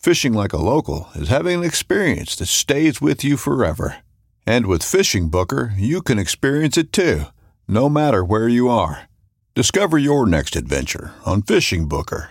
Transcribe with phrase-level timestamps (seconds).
[0.00, 3.98] Fishing like a local is having an experience that stays with you forever.
[4.46, 7.24] And with FishingBooker, you can experience it too,
[7.68, 9.10] no matter where you are.
[9.54, 12.28] Discover your next adventure on FishingBooker.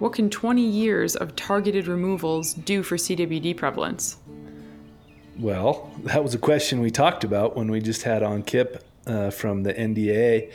[0.00, 4.16] What can 20 years of targeted removals do for CWD prevalence?
[5.38, 9.30] Well, that was a question we talked about when we just had on Kip uh,
[9.30, 10.50] from the NDA,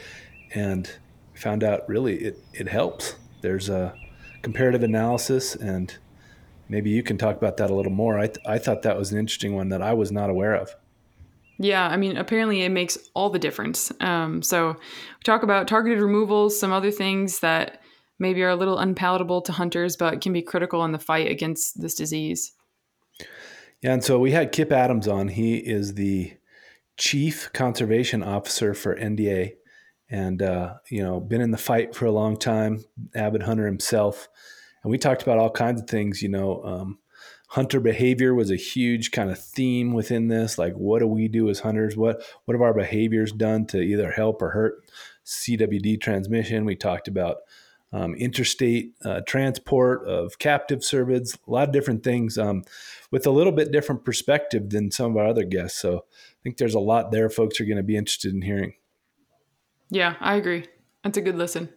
[0.53, 0.91] and
[1.35, 3.15] found out really it, it helps.
[3.39, 3.97] There's a
[4.45, 5.97] comparative analysis, and
[6.69, 8.19] maybe you can talk about that a little more.
[8.19, 10.75] I, th- I thought that was an interesting one that I was not aware of.
[11.57, 13.91] Yeah, I mean, apparently it makes all the difference.
[14.01, 17.81] Um, so, we talk about targeted removals, some other things that
[18.19, 21.81] maybe are a little unpalatable to hunters, but can be critical in the fight against
[21.81, 22.53] this disease.
[23.81, 25.29] Yeah, and so we had Kip Adams on.
[25.29, 26.33] He is the
[26.97, 29.53] chief conservation officer for NDA,
[30.15, 32.85] and uh, you know, been in the fight for a long time.
[33.13, 34.29] Avid hunter himself,
[34.81, 36.21] and we talked about all kinds of things.
[36.21, 36.99] You know, um,
[37.49, 40.57] hunter behavior was a huge kind of theme within this.
[40.57, 41.97] Like, what do we do as hunters?
[41.97, 44.89] What what have our behaviors done to either help or hurt
[45.25, 46.63] CWD transmission?
[46.63, 47.39] We talked about
[47.91, 52.63] um, interstate uh, transport of captive cervids, a lot of different things um,
[53.11, 55.77] with a little bit different perspective than some of our other guests.
[55.77, 58.75] So I think there's a lot there folks are going to be interested in hearing.
[59.89, 60.65] Yeah, I agree.
[61.03, 61.69] That's a good listen.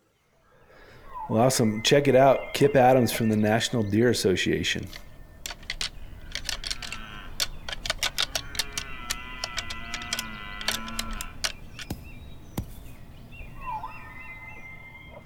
[1.28, 1.82] Well, awesome.
[1.82, 2.54] Check it out.
[2.54, 4.86] Kip Adams from the National Deer Association.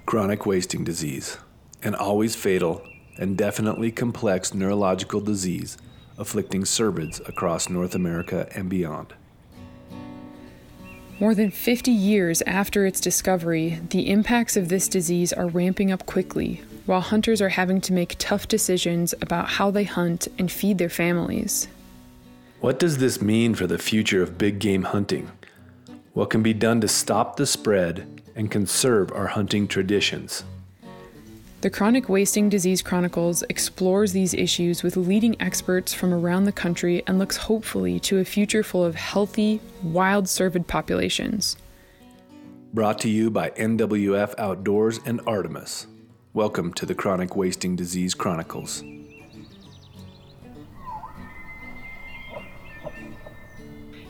[0.05, 1.37] Chronic wasting disease,
[1.81, 2.85] an always fatal
[3.17, 5.77] and definitely complex neurological disease
[6.17, 9.15] afflicting cervids across North America and beyond.
[11.23, 16.05] More than 50 years after its discovery, the impacts of this disease are ramping up
[16.05, 20.79] quickly, while hunters are having to make tough decisions about how they hunt and feed
[20.79, 21.69] their families.
[22.59, 25.31] What does this mean for the future of big game hunting?
[26.11, 30.43] What can be done to stop the spread and conserve our hunting traditions?
[31.63, 37.01] The Chronic Wasting Disease Chronicles explores these issues with leading experts from around the country
[37.07, 41.55] and looks hopefully to a future full of healthy, wild cervid populations.
[42.73, 45.87] Brought to you by NWF Outdoors and Artemis.
[46.33, 48.83] Welcome to the Chronic Wasting Disease Chronicles.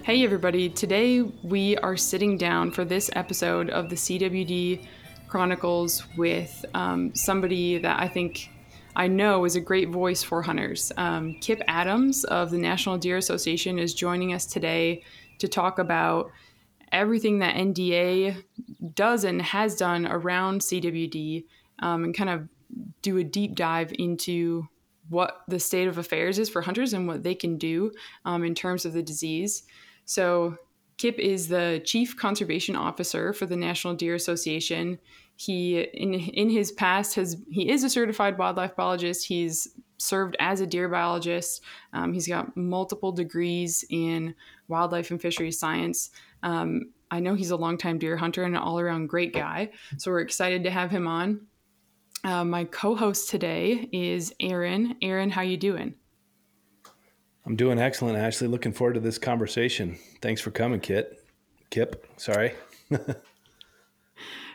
[0.02, 0.70] Hey, everybody.
[0.70, 4.88] Today we are sitting down for this episode of the CWD
[5.34, 8.52] Chronicles with um, somebody that I think
[8.96, 10.92] I know is a great voice for hunters.
[10.96, 15.02] Um, Kip Adams of the National Deer Association is joining us today
[15.40, 16.30] to talk about
[16.92, 18.44] everything that NDA
[18.94, 21.46] does and has done around CWD
[21.80, 22.48] um, and kind of
[23.02, 24.68] do a deep dive into
[25.10, 27.92] what the state of affairs is for hunters and what they can do
[28.24, 29.64] um, in terms of the disease.
[30.06, 30.58] So,
[30.98, 35.00] Kip is the chief conservation officer for the National Deer Association.
[35.36, 39.28] He, in in his past, has he is a certified wildlife biologist.
[39.28, 41.62] He's served as a deer biologist.
[41.94, 44.36] Um, he's got multiple degrees in
[44.68, 46.12] wildlife and fisheries science.
[46.44, 49.70] Um, I know he's a longtime deer hunter and an all around great guy.
[49.98, 51.48] So we're excited to have him on.
[52.24, 54.96] Uh, my co-host today is Aaron.
[55.02, 55.96] Aaron, how you doing?
[57.46, 58.48] I'm doing excellent, Ashley.
[58.48, 59.98] Looking forward to this conversation.
[60.22, 61.22] Thanks for coming, Kit.
[61.70, 62.54] Kip, sorry.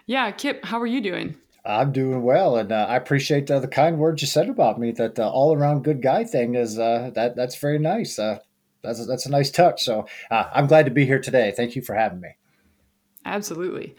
[0.08, 1.36] yeah, Kip, how are you doing?
[1.66, 4.90] I'm doing well, and uh, I appreciate uh, the kind words you said about me.
[4.90, 8.18] That uh, all around good guy thing is uh, that that's very nice.
[8.18, 8.38] Uh,
[8.82, 9.84] that's a, that's a nice touch.
[9.84, 11.52] So uh, I'm glad to be here today.
[11.54, 12.30] Thank you for having me.
[13.26, 13.94] Absolutely.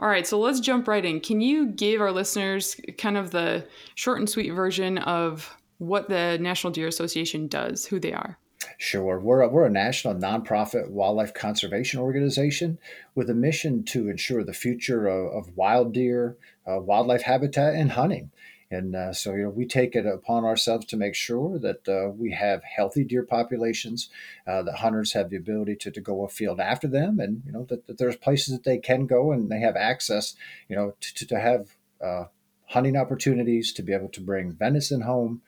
[0.00, 1.20] All right, so let's jump right in.
[1.20, 3.64] Can you give our listeners kind of the
[3.94, 8.36] short and sweet version of what the National Deer Association does, who they are?
[8.78, 9.18] Sure.
[9.18, 12.78] We're a, we're a national nonprofit wildlife conservation organization
[13.14, 16.36] with a mission to ensure the future of, of wild deer,
[16.66, 18.30] uh, wildlife habitat, and hunting.
[18.70, 22.10] And uh, so, you know, we take it upon ourselves to make sure that uh,
[22.10, 24.08] we have healthy deer populations,
[24.46, 27.64] uh, that hunters have the ability to, to go afield after them, and, you know,
[27.64, 30.34] that, that, there's places that they can go and they have access,
[30.68, 32.24] you know, to, to have uh,
[32.68, 35.42] hunting opportunities, to be able to bring venison home.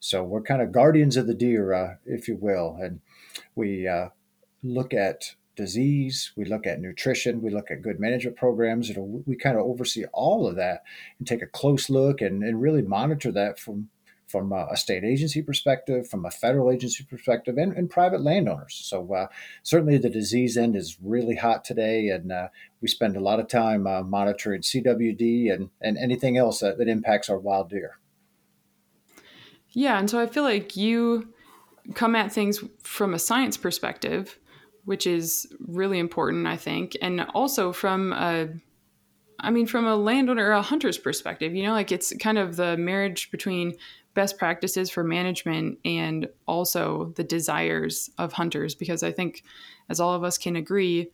[0.00, 2.78] So we're kind of guardians of the deer, uh, if you will.
[2.80, 3.00] And
[3.54, 4.08] we uh,
[4.62, 8.96] look at disease, we look at nutrition, we look at good management programs.
[8.96, 10.84] Know, we kind of oversee all of that
[11.18, 13.90] and take a close look and, and really monitor that from
[14.28, 18.78] from a state agency perspective, from a federal agency perspective, and, and private landowners.
[18.84, 19.28] So uh,
[19.62, 22.48] certainly the disease end is really hot today, and uh,
[22.82, 26.88] we spend a lot of time uh, monitoring CWD and, and anything else that, that
[26.88, 27.96] impacts our wild deer.
[29.72, 31.28] Yeah, and so I feel like you
[31.94, 34.38] come at things from a science perspective
[34.88, 38.48] which is really important, I think, and also from a
[39.38, 42.56] I mean, from a landowner or a hunter's perspective, you know, like it's kind of
[42.56, 43.74] the marriage between
[44.14, 48.74] best practices for management and also the desires of hunters.
[48.74, 49.44] Because I think,
[49.90, 51.10] as all of us can agree,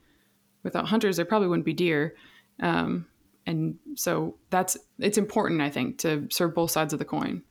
[0.63, 2.15] without hunters, there probably wouldn't be deer.
[2.61, 3.07] Um,
[3.45, 7.43] and so that's it's important, I think, to serve both sides of the coin.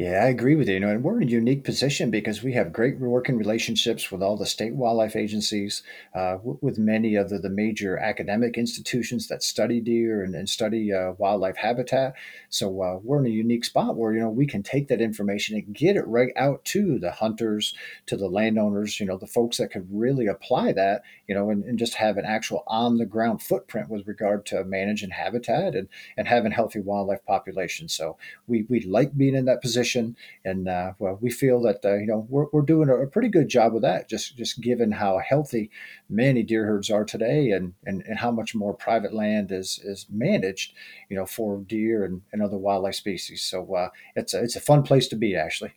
[0.00, 0.74] Yeah, I agree with you.
[0.74, 4.22] You know, and we're in a unique position because we have great working relationships with
[4.22, 5.82] all the state wildlife agencies,
[6.14, 10.48] uh, w- with many of the, the, major academic institutions that study deer and, and
[10.48, 12.14] study uh, wildlife habitat.
[12.48, 15.54] So uh, we're in a unique spot where you know we can take that information
[15.56, 17.74] and get it right out to the hunters,
[18.06, 21.62] to the landowners, you know, the folks that could really apply that, you know, and,
[21.64, 25.88] and just have an actual on the ground footprint with regard to managing habitat and
[26.16, 27.92] and having healthy wildlife populations.
[27.92, 31.96] So we we like being in that position and uh, well, we feel that uh,
[31.96, 34.08] you know we're, we're doing a, pretty good job with that.
[34.08, 35.70] Just just given how healthy
[36.08, 40.06] many deer herds are today, and, and, and how much more private land is is
[40.10, 40.74] managed,
[41.08, 43.42] you know, for deer and, and other wildlife species.
[43.42, 45.72] So uh, it's a, it's a fun place to be, Ashley.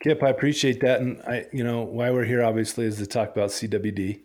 [0.00, 3.30] Kip, I appreciate that, and I you know why we're here obviously is to talk
[3.32, 4.20] about CWD.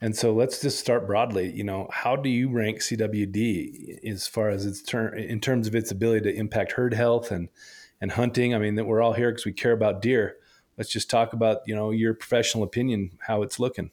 [0.00, 1.50] And so let's just start broadly.
[1.52, 5.74] You know, how do you rank CWD as far as its ter- in terms of
[5.74, 7.48] its ability to impact herd health and
[8.00, 8.54] and hunting.
[8.54, 10.36] I mean, that we're all here because we care about deer.
[10.76, 13.90] Let's just talk about you know your professional opinion, how it's looking.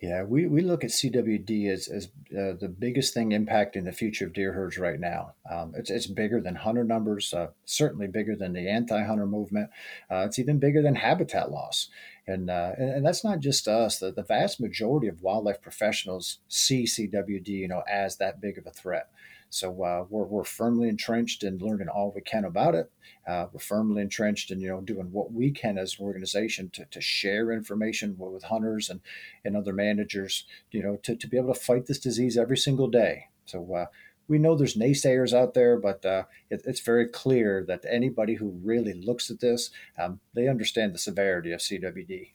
[0.00, 4.26] Yeah, we, we look at CWD as, as uh, the biggest thing impacting the future
[4.26, 5.32] of deer herds right now.
[5.50, 9.70] Um, it's, it's bigger than hunter numbers, uh, certainly bigger than the anti hunter movement.
[10.10, 11.88] Uh, it's even bigger than habitat loss.
[12.26, 13.98] And, uh, and, and, that's not just us.
[13.98, 18.66] The, the vast majority of wildlife professionals see CWD you know, as that big of
[18.66, 19.08] a threat.
[19.50, 22.90] So uh, we're, we're firmly entrenched in learning all we can about it.
[23.26, 26.84] Uh, we're firmly entrenched in you know doing what we can as an organization to,
[26.86, 29.00] to share information with hunters and,
[29.44, 32.88] and other managers, you know, to, to be able to fight this disease every single
[32.88, 33.28] day.
[33.46, 33.86] So uh,
[34.28, 38.58] we know there's naysayers out there, but uh, it, it's very clear that anybody who
[38.62, 42.32] really looks at this, um, they understand the severity of CWD.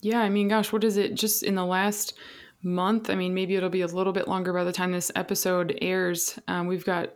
[0.00, 1.14] Yeah, I mean, gosh, what is it?
[1.14, 2.14] Just in the last
[2.64, 3.10] month.
[3.10, 6.38] I mean, maybe it'll be a little bit longer by the time this episode airs.
[6.48, 7.14] Um, we've got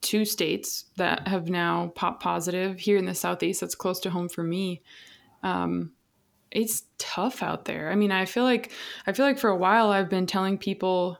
[0.00, 3.60] two states that have now popped positive here in the southeast.
[3.60, 4.82] That's close to home for me.
[5.42, 5.92] Um,
[6.50, 7.90] it's tough out there.
[7.90, 8.72] I mean, I feel like
[9.06, 11.18] I feel like for a while I've been telling people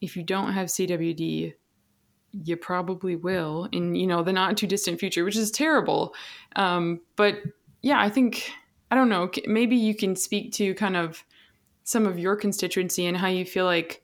[0.00, 1.54] if you don't have CWD,
[2.32, 6.14] you probably will in you know the not too distant future, which is terrible.
[6.56, 7.36] Um, but
[7.82, 8.50] yeah, I think
[8.90, 9.30] I don't know.
[9.46, 11.22] Maybe you can speak to kind of
[11.84, 14.02] some of your constituency and how you feel like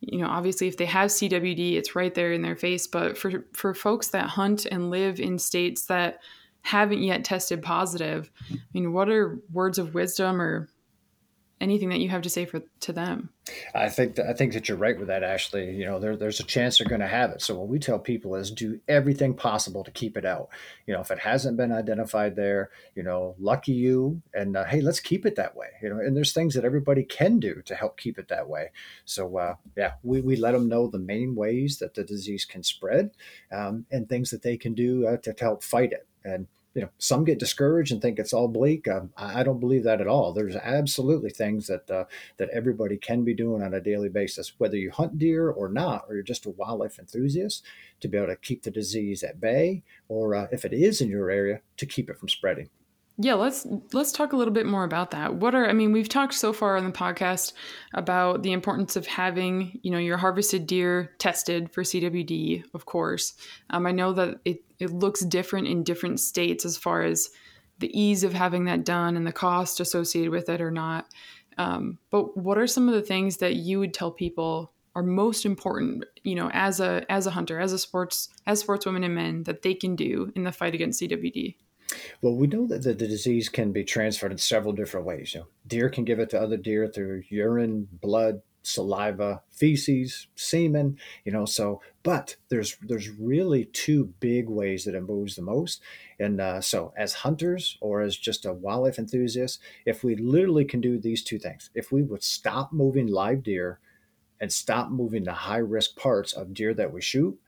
[0.00, 3.44] you know obviously if they have CWD it's right there in their face but for
[3.52, 6.20] for folks that hunt and live in states that
[6.62, 10.68] haven't yet tested positive I mean what are words of wisdom or
[11.60, 13.30] anything that you have to say for to them.
[13.74, 15.74] I think that i think that you're right with that ashley.
[15.74, 17.40] You know there, there's a chance they're going to have it.
[17.42, 20.48] So what we tell people is do everything possible to keep it out.
[20.86, 24.80] You know if it hasn't been identified there you know lucky you and uh, hey
[24.80, 27.74] let's keep it that way you know and there's things that everybody can do to
[27.74, 28.70] help keep it that way.
[29.04, 32.62] So uh, yeah we, we let them know the main ways that the disease can
[32.62, 33.10] spread
[33.52, 36.06] um, and things that they can do uh, to help fight it.
[36.24, 38.86] And you know, some get discouraged and think it's all bleak.
[38.86, 40.34] Um, I, don't believe that at all.
[40.34, 42.04] There's absolutely things that uh,
[42.36, 46.04] that everybody can be doing on a daily basis, whether you hunt deer or not,
[46.06, 47.64] or you're just a wildlife enthusiast,
[48.00, 51.08] to be able to keep the disease at bay, or uh, if it is in
[51.08, 52.68] your area, to keep it from spreading.
[53.18, 55.36] Yeah, let's let's talk a little bit more about that.
[55.36, 57.54] What are I mean, we've talked so far on the podcast
[57.94, 63.32] about the importance of having, you know, your harvested deer tested for CWD, of course.
[63.70, 67.30] Um, I know that it, it looks different in different states as far as
[67.78, 71.06] the ease of having that done and the cost associated with it or not.
[71.56, 75.46] Um, but what are some of the things that you would tell people are most
[75.46, 79.42] important, you know, as a as a hunter, as a sports as sportswomen and men
[79.44, 81.56] that they can do in the fight against CWD?
[82.22, 85.34] Well, we know that the, the, disease can be transferred in several different ways.
[85.34, 90.98] You know, deer can give it to other deer through urine, blood, saliva, feces, semen.
[91.24, 95.82] You know, so but there's there's really two big ways that it moves the most.
[96.18, 100.80] And uh, so, as hunters or as just a wildlife enthusiast, if we literally can
[100.80, 103.80] do these two things, if we would stop moving live deer
[104.40, 107.38] and stop moving the high risk parts of deer that we shoot,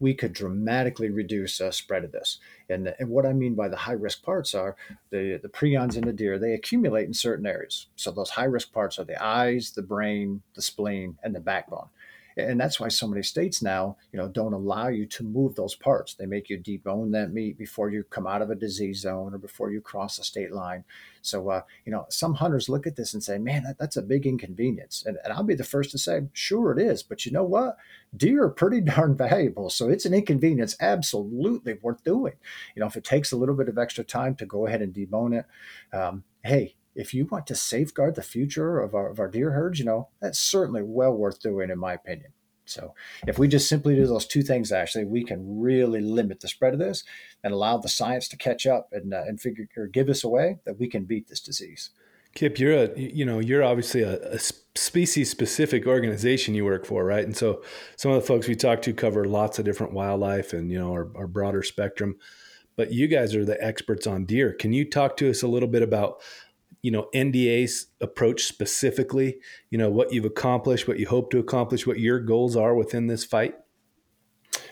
[0.00, 2.38] we could dramatically reduce uh, spread of this.
[2.68, 4.76] And, and what I mean by the high risk parts are
[5.10, 7.86] the, the prions in the deer, they accumulate in certain areas.
[7.96, 11.88] So those high risk parts are the eyes, the brain, the spleen, and the backbone
[12.48, 15.74] and that's why so many states now you know don't allow you to move those
[15.74, 16.14] parts.
[16.14, 19.38] They make you debone that meat before you come out of a disease zone or
[19.38, 20.84] before you cross a state line.
[21.22, 24.02] So uh, you know some hunters look at this and say man that, that's a
[24.02, 25.04] big inconvenience.
[25.06, 27.76] And, and i'll be the first to say sure it is but you know what?
[28.16, 32.34] Deer are pretty darn valuable so it's an inconvenience absolutely worth doing.
[32.74, 34.94] You know if it takes a little bit of extra time to go ahead and
[34.94, 39.28] debone it um, hey if you want to safeguard the future of our, of our
[39.28, 42.32] deer herds, you know, that's certainly well worth doing, in my opinion.
[42.64, 42.94] So
[43.26, 46.72] if we just simply do those two things, actually, we can really limit the spread
[46.72, 47.04] of this
[47.42, 50.28] and allow the science to catch up and, uh, and figure or give us a
[50.28, 51.90] way that we can beat this disease.
[52.34, 54.38] Kip, you're a you know you're obviously a, a
[54.76, 57.24] species specific organization you work for, right?
[57.24, 57.62] And so
[57.96, 60.92] some of the folks we talk to cover lots of different wildlife and you know
[60.92, 62.16] our, our broader spectrum,
[62.76, 64.52] but you guys are the experts on deer.
[64.52, 66.22] Can you talk to us a little bit about
[66.82, 69.38] you know NDA's approach specifically,
[69.70, 73.06] you know what you've accomplished, what you hope to accomplish, what your goals are within
[73.06, 73.54] this fight?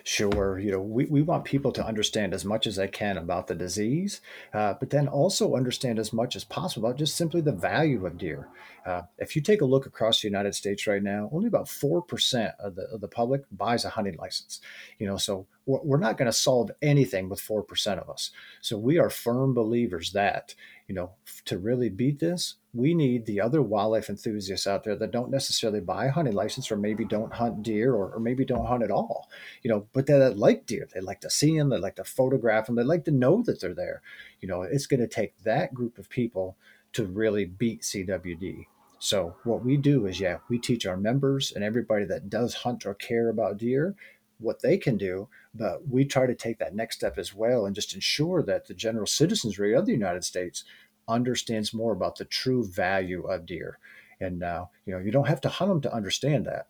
[0.05, 3.47] Sure, you know, we, we want people to understand as much as they can about
[3.47, 4.23] the disease,
[4.55, 8.17] uh, but then also understand as much as possible about just simply the value of
[8.17, 8.49] deer.
[8.87, 12.55] Uh, if you take a look across the United States right now, only about 4%
[12.59, 14.63] of the, of the public buys a hunting license.
[14.99, 18.31] You know, so we're, we're not going to solve anything with 4% of us.
[18.63, 20.55] So we are firm believers that,
[20.89, 21.11] you know,
[21.45, 25.81] to really beat this, we need the other wildlife enthusiasts out there that don't necessarily
[25.81, 28.91] buy a hunting license or maybe don't hunt deer or, or maybe don't hunt at
[28.91, 29.29] all,
[29.63, 30.89] you know, but that like deer.
[30.93, 33.61] They like to see them, they like to photograph them, they like to know that
[33.61, 34.01] they're there.
[34.41, 36.57] You know, it's going to take that group of people
[36.95, 38.67] to really beat CWD.
[38.99, 42.87] So what we do is, yeah, we teach our members and everybody that does hunt
[42.87, 43.95] or care about deer
[44.39, 47.75] what they can do, but we try to take that next step as well and
[47.75, 50.65] just ensure that the general citizenry of the United States
[51.09, 53.79] understands more about the true value of deer.
[54.21, 56.69] And uh, you know, you don't have to hunt them to understand that.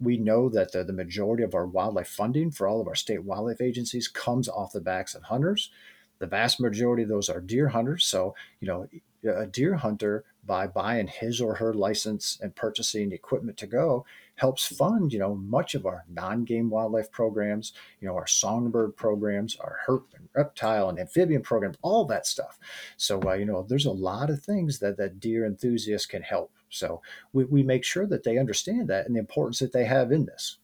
[0.00, 3.24] We know that the, the majority of our wildlife funding for all of our state
[3.24, 5.70] wildlife agencies comes off the backs of hunters.
[6.18, 8.04] The vast majority of those are deer hunters.
[8.04, 8.88] So, you know,
[9.28, 14.04] a deer hunter by buying his or her license and purchasing equipment to go
[14.42, 19.54] helps fund you know much of our non-game wildlife programs you know our songbird programs
[19.60, 22.58] our herp and reptile and amphibian programs all that stuff.
[22.96, 26.50] So uh, you know there's a lot of things that that deer enthusiasts can help.
[26.70, 30.10] So we, we make sure that they understand that and the importance that they have
[30.10, 30.56] in this.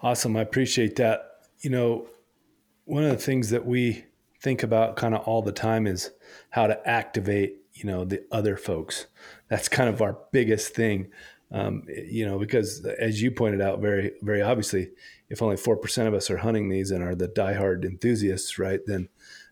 [0.00, 0.36] Awesome.
[0.36, 1.30] I appreciate that.
[1.62, 2.06] You know
[2.84, 4.04] one of the things that we
[4.40, 6.12] think about kind of all the time is
[6.50, 9.06] how to activate you know the other folks.
[9.48, 11.10] That's kind of our biggest thing
[11.54, 14.90] um, you know because as you pointed out very very obviously
[15.30, 19.08] if only 4% of us are hunting these and are the diehard enthusiasts right then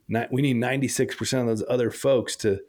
[0.09, 2.61] not, we need 96% of those other folks to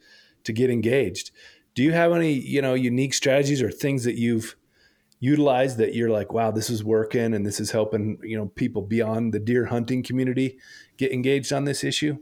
[0.46, 1.32] to get engaged.
[1.74, 4.56] Do you have any you know unique strategies or things that you've
[5.20, 8.82] utilized that you're like wow this is working and this is helping you know people
[8.82, 10.60] beyond the deer hunting community
[10.98, 12.18] get engaged on this issue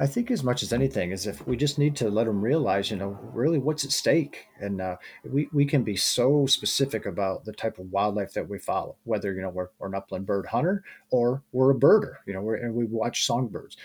[0.00, 2.90] I think as much as anything is if we just need to let them realize,
[2.90, 4.46] you know, really what's at stake.
[4.60, 8.58] And uh, we, we can be so specific about the type of wildlife that we
[8.58, 12.32] follow, whether, you know, we're, we're an upland bird hunter or we're a birder, you
[12.32, 13.76] know, we're, and we watch songbirds.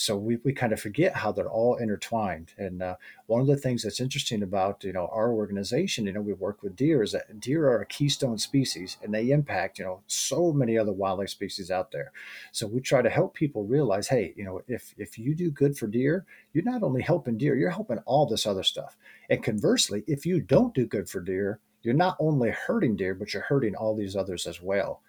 [0.00, 2.54] So we, we kind of forget how they're all intertwined.
[2.56, 2.94] And uh,
[3.26, 6.62] one of the things that's interesting about you know our organization, you know, we work
[6.62, 10.54] with deer is that deer are a keystone species and they impact you know so
[10.54, 12.12] many other wildlife species out there.
[12.50, 15.76] So we try to help people realize, hey, you know, if if you do good
[15.76, 18.96] for deer, you're not only helping deer, you're helping all this other stuff.
[19.28, 23.34] And conversely, if you don't do good for deer, you're not only hurting deer, but
[23.34, 25.02] you're hurting all these others as well.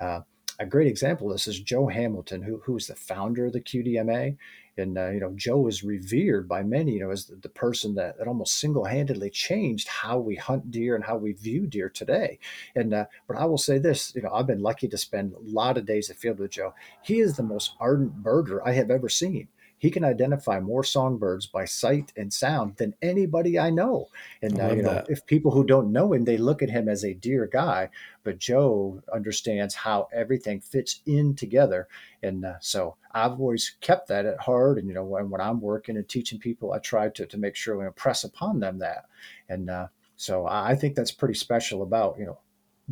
[0.00, 0.20] Uh,
[0.58, 3.60] a great example of this is Joe Hamilton, who who is the founder of the
[3.60, 4.36] QDMA,
[4.76, 7.94] and uh, you know Joe is revered by many, you know, as the, the person
[7.94, 11.88] that, that almost single handedly changed how we hunt deer and how we view deer
[11.88, 12.38] today.
[12.74, 15.38] And uh, but I will say this, you know, I've been lucky to spend a
[15.40, 16.74] lot of days at field with Joe.
[17.02, 19.48] He is the most ardent birder I have ever seen
[19.78, 24.08] he can identify more songbirds by sight and sound than anybody I know.
[24.42, 25.08] And uh, you know, that.
[25.08, 27.90] if people who don't know him, they look at him as a deer guy,
[28.24, 31.86] but Joe understands how everything fits in together.
[32.22, 34.78] And uh, so I've always kept that at heart.
[34.78, 37.54] And you know, when, when I'm working and teaching people, I try to to make
[37.54, 39.06] sure we impress upon them that.
[39.48, 42.38] And uh, so I think that's pretty special about you know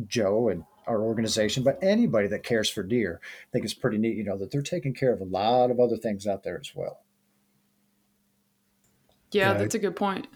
[0.07, 4.17] Joe and our organization, but anybody that cares for deer, I think it's pretty neat,
[4.17, 6.71] you know, that they're taking care of a lot of other things out there as
[6.73, 7.01] well.
[9.31, 10.27] Yeah, yeah that's I, a good point.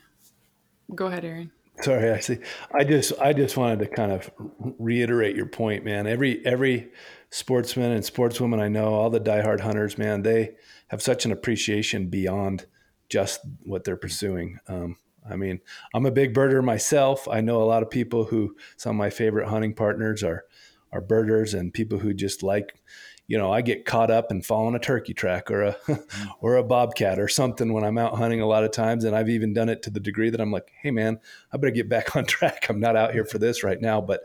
[0.93, 1.51] Go ahead, Aaron.
[1.81, 2.37] Sorry, I see.
[2.73, 4.29] I just I just wanted to kind of
[4.77, 6.05] reiterate your point, man.
[6.05, 6.91] Every every
[7.29, 10.55] sportsman and sportswoman I know, all the diehard hunters, man, they
[10.89, 12.65] have such an appreciation beyond
[13.09, 14.59] just what they're pursuing.
[14.67, 14.97] Um,
[15.29, 15.59] I mean,
[15.93, 17.27] I'm a big birder myself.
[17.27, 20.45] I know a lot of people who some of my favorite hunting partners are
[20.91, 22.81] are birders and people who just like,
[23.27, 25.77] you know, I get caught up and fall on a turkey track or a
[26.41, 29.05] or a bobcat or something when I'm out hunting a lot of times.
[29.05, 31.19] And I've even done it to the degree that I'm like, hey man,
[31.53, 32.67] I better get back on track.
[32.69, 34.01] I'm not out here for this right now.
[34.01, 34.21] But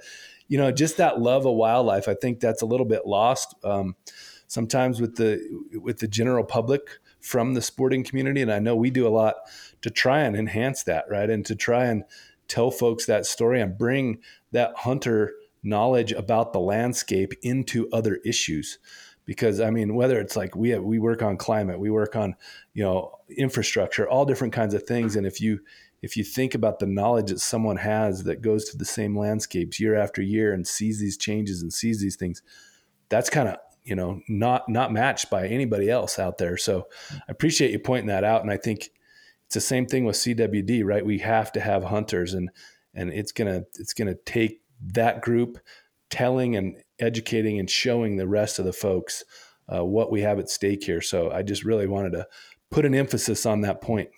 [0.48, 3.96] you know, just that love of wildlife, I think that's a little bit lost um,
[4.46, 5.40] sometimes with the
[5.74, 6.82] with the general public
[7.20, 8.42] from the sporting community.
[8.42, 9.34] And I know we do a lot
[9.82, 11.28] to try and enhance that, right?
[11.28, 12.04] And to try and
[12.48, 14.18] tell folks that story and bring
[14.52, 18.78] that hunter knowledge about the landscape into other issues.
[19.24, 22.36] Because i mean whether it's like we have, we work on climate we work on
[22.74, 25.16] you know infrastructure all different kinds of things.
[25.16, 25.60] And if you
[26.02, 29.80] if you think about the knowledge that someone has that goes to the same landscapes
[29.80, 32.42] year after year and sees these changes and sees these things
[33.08, 36.56] that's kind of you know not not matched by anybody else out there.
[36.56, 38.42] So i appreciate you pointing that out.
[38.42, 38.90] And i think
[39.46, 41.04] it's the same thing with CWD, right?
[41.04, 42.50] We have to have hunters, and
[42.94, 45.58] and it's gonna it's gonna take that group
[46.10, 49.24] telling and educating and showing the rest of the folks
[49.72, 51.00] uh, what we have at stake here.
[51.00, 52.26] So I just really wanted to
[52.70, 54.10] put an emphasis on that point.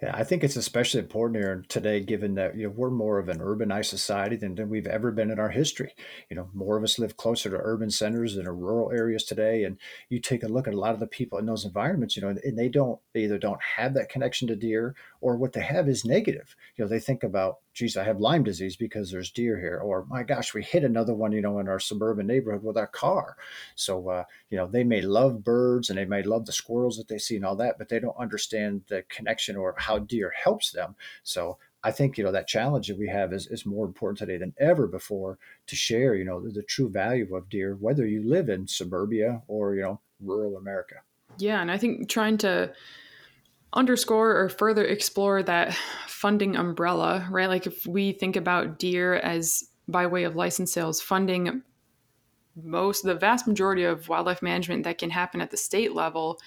[0.00, 3.28] Yeah, I think it's especially important here today, given that you know we're more of
[3.28, 5.92] an urbanized society than, than we've ever been in our history.
[6.30, 9.64] You know, more of us live closer to urban centers than in rural areas today.
[9.64, 9.76] And
[10.08, 12.28] you take a look at a lot of the people in those environments, you know,
[12.28, 15.88] and they don't they either don't have that connection to deer or what they have
[15.88, 16.54] is negative.
[16.76, 20.04] You know, they think about geez, I have Lyme disease because there's deer here, or
[20.06, 23.36] my gosh, we hit another one, you know, in our suburban neighborhood with our car.
[23.76, 27.06] So, uh, you know, they may love birds and they may love the squirrels that
[27.06, 30.72] they see and all that, but they don't understand the connection or how deer helps
[30.72, 30.96] them.
[31.22, 34.36] So, I think you know that challenge that we have is, is more important today
[34.36, 38.28] than ever before to share you know the, the true value of deer, whether you
[38.28, 40.96] live in suburbia or you know rural America.
[41.38, 42.72] Yeah, and I think trying to
[43.72, 45.74] underscore or further explore that
[46.06, 47.48] funding umbrella, right?
[47.48, 51.62] Like if we think about deer as by way of license sales, funding
[52.62, 56.40] most, the vast majority of wildlife management that can happen at the state level,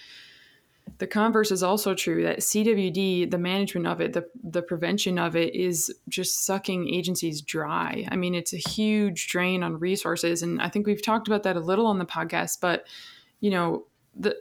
[0.97, 5.35] the converse is also true that CWD, the management of it, the, the prevention of
[5.35, 8.05] it is just sucking agencies dry.
[8.11, 10.43] I mean, it's a huge drain on resources.
[10.43, 12.85] And I think we've talked about that a little on the podcast, but,
[13.39, 14.35] you know, the,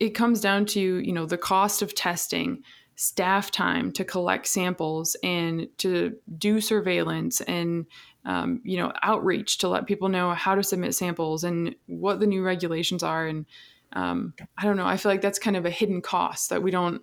[0.00, 2.62] it comes down to you know the cost of testing
[2.96, 7.86] staff time to collect samples and to do surveillance and
[8.24, 12.26] um, you know outreach to let people know how to submit samples and what the
[12.26, 13.26] new regulations are.
[13.26, 13.46] And
[13.92, 16.70] um, i don't know i feel like that's kind of a hidden cost that we
[16.70, 17.02] don't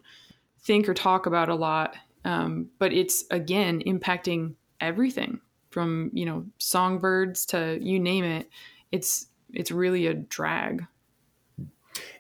[0.68, 1.96] think or talk about a lot.
[2.26, 8.50] Um, but it's again impacting everything from you know songbirds to you name it.
[8.92, 10.86] It's it's really a drag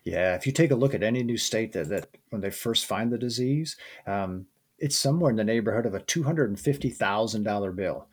[0.04, 2.86] yeah, if you take a look at any new state that, that when they first
[2.86, 4.46] find the disease, um,
[4.80, 8.08] it's somewhere in the neighborhood of a $250,000 bill.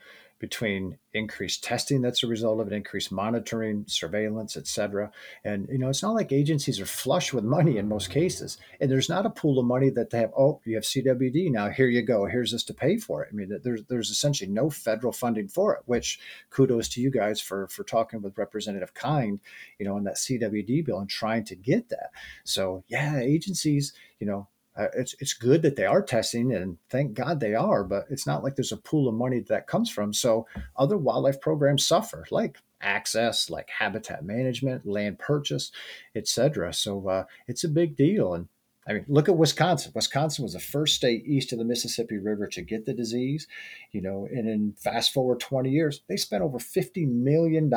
[0.45, 5.11] Between increased testing that's a result of it, increased monitoring, surveillance, et cetera.
[5.43, 8.59] And, you know, it's not like agencies are flush with money in most cases.
[8.79, 11.71] And there's not a pool of money that they have, oh, you have CWD, now
[11.71, 13.31] here you go, here's this to pay for it.
[13.33, 17.41] I mean, there's, there's essentially no federal funding for it, which kudos to you guys
[17.41, 19.41] for, for talking with Representative Kind,
[19.79, 22.11] you know, on that CWD bill and trying to get that.
[22.45, 27.15] So, yeah, agencies, you know, uh, it's it's good that they are testing, and thank
[27.15, 27.85] God they are.
[27.85, 30.13] But it's not like there's a pool of money that comes from.
[30.13, 35.71] So other wildlife programs suffer, like access, like habitat management, land purchase,
[36.15, 36.73] etc.
[36.75, 38.35] So uh, it's a big deal.
[38.35, 38.49] And
[38.87, 39.93] I mean, look at Wisconsin.
[39.95, 43.47] Wisconsin was the first state east of the Mississippi River to get the disease,
[43.93, 47.71] you know, and in fast forward 20 years, they spent over $50 million,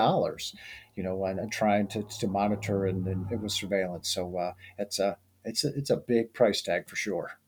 [0.96, 4.10] you know, and, trying to, to monitor and, and it was surveillance.
[4.10, 7.40] So uh, it's a, it's a, it's a big price tag for sure.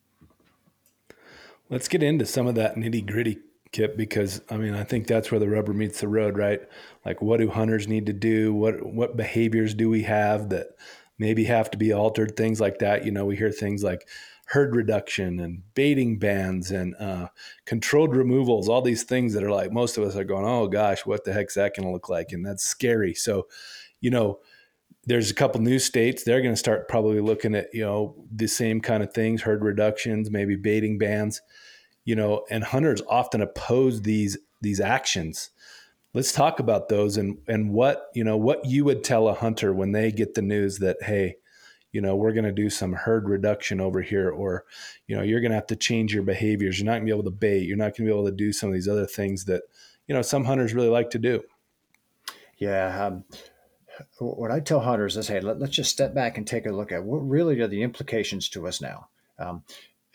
[1.69, 3.37] Let's get into some of that nitty gritty,
[3.71, 6.61] Kip, because I mean, I think that's where the rubber meets the road, right?
[7.05, 8.53] Like, what do hunters need to do?
[8.53, 10.69] What what behaviors do we have that
[11.19, 12.35] maybe have to be altered?
[12.35, 13.05] Things like that.
[13.05, 14.07] You know, we hear things like
[14.49, 17.27] herd reduction and baiting bans and uh,
[17.65, 21.05] controlled removals, all these things that are like most of us are going, oh gosh,
[21.05, 22.31] what the heck's that going to look like?
[22.31, 23.13] And that's scary.
[23.13, 23.47] So,
[24.01, 24.39] you know,
[25.05, 28.47] there's a couple new states they're going to start probably looking at you know the
[28.47, 31.41] same kind of things herd reductions maybe baiting bans
[32.05, 35.51] you know and hunters often oppose these these actions.
[36.13, 39.73] Let's talk about those and and what you know what you would tell a hunter
[39.73, 41.35] when they get the news that hey
[41.91, 44.65] you know we're going to do some herd reduction over here or
[45.07, 47.11] you know you're going to have to change your behaviors you're not going to be
[47.11, 49.05] able to bait you're not going to be able to do some of these other
[49.05, 49.63] things that
[50.07, 51.43] you know some hunters really like to do.
[52.57, 53.23] Yeah um,
[54.19, 56.91] what I tell hunters is, hey, let, us just step back and take a look
[56.91, 59.09] at what really are the implications to us now.
[59.37, 59.63] Um,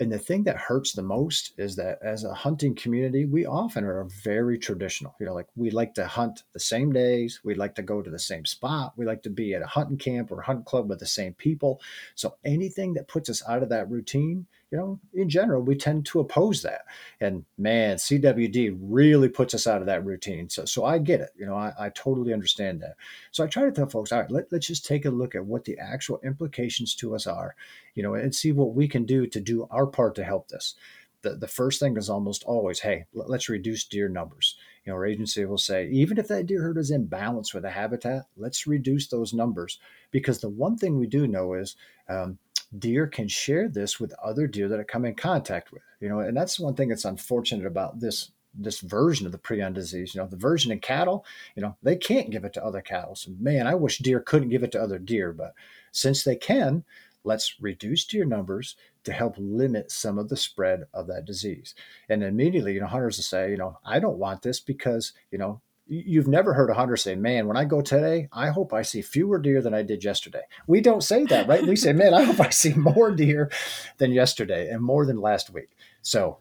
[0.01, 3.85] and the thing that hurts the most is that as a hunting community, we often
[3.85, 5.14] are very traditional.
[5.20, 8.11] You know, like we like to hunt the same days, we like to go to
[8.11, 10.99] the same spot, we like to be at a hunting camp or hunt club with
[10.99, 11.81] the same people.
[12.16, 16.04] So anything that puts us out of that routine you know, in general, we tend
[16.04, 16.80] to oppose that.
[17.20, 20.48] And man, CWD really puts us out of that routine.
[20.48, 21.30] So, so I get it.
[21.38, 22.96] You know, I, I totally understand that.
[23.30, 25.46] So I try to tell folks, all right, let, let's just take a look at
[25.46, 27.54] what the actual implications to us are,
[27.94, 30.74] you know, and see what we can do to do our part to help this.
[31.22, 34.56] The, the first thing is almost always, hey, let's reduce deer numbers.
[34.84, 37.62] You know, our agency will say, even if that deer herd is in balance with
[37.62, 39.78] the habitat, let's reduce those numbers.
[40.10, 41.76] Because the one thing we do know is
[42.08, 42.38] um,
[42.78, 45.82] deer can share this with other deer that it come in contact with.
[46.00, 49.74] You know, and that's one thing that's unfortunate about this this version of the prion
[49.74, 50.14] disease.
[50.14, 51.24] You know, the version in cattle,
[51.56, 53.16] you know, they can't give it to other cattle.
[53.16, 55.54] So man, I wish deer couldn't give it to other deer, but
[55.90, 56.84] since they can,
[57.24, 61.74] let's reduce deer numbers to help limit some of the spread of that disease.
[62.08, 65.38] And immediately, you know, hunters will say, you know, I don't want this because, you
[65.38, 68.83] know, you've never heard a hunter say, "Man, when I go today, I hope I
[68.83, 71.66] see fewer deer than I did yesterday." We don't say that, right?
[71.66, 73.51] We say, "Man, I hope I see more deer
[73.99, 75.70] than yesterday and more than last week."
[76.03, 76.38] So,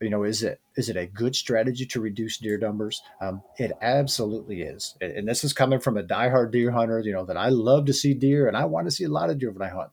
[0.00, 3.02] you know, is it is it a good strategy to reduce deer numbers?
[3.20, 7.00] Um, it absolutely is, and this is coming from a diehard deer hunter.
[7.00, 9.30] You know that I love to see deer, and I want to see a lot
[9.30, 9.90] of deer when I hunt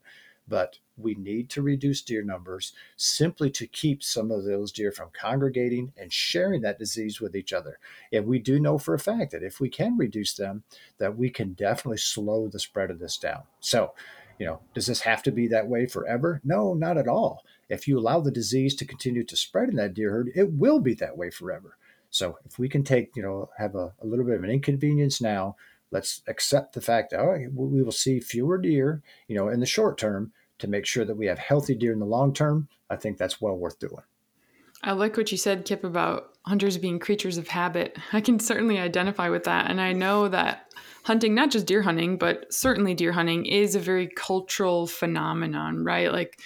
[0.49, 5.09] but we need to reduce deer numbers simply to keep some of those deer from
[5.13, 7.79] congregating and sharing that disease with each other.
[8.11, 10.63] And we do know for a fact that if we can reduce them,
[10.97, 13.43] that we can definitely slow the spread of this down.
[13.59, 13.93] So,
[14.37, 16.41] you know, does this have to be that way forever?
[16.43, 17.43] No, not at all.
[17.67, 20.79] If you allow the disease to continue to spread in that deer herd, it will
[20.79, 21.77] be that way forever.
[22.09, 25.21] So if we can take, you know, have a, a little bit of an inconvenience
[25.21, 25.55] now,
[25.91, 29.65] let's accept the fact that oh, we will see fewer deer, you know, in the
[29.65, 32.95] short term, to make sure that we have healthy deer in the long term, I
[32.95, 34.03] think that's well worth doing.
[34.81, 37.97] I like what you said, Kip, about hunters being creatures of habit.
[38.13, 39.69] I can certainly identify with that.
[39.69, 43.79] And I know that hunting, not just deer hunting, but certainly deer hunting, is a
[43.79, 46.11] very cultural phenomenon, right?
[46.11, 46.39] Like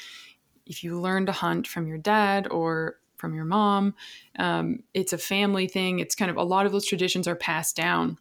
[0.66, 3.96] if you learn to hunt from your dad or from your mom,
[4.40, 6.00] um, it's a family thing.
[6.00, 8.18] It's kind of a lot of those traditions are passed down.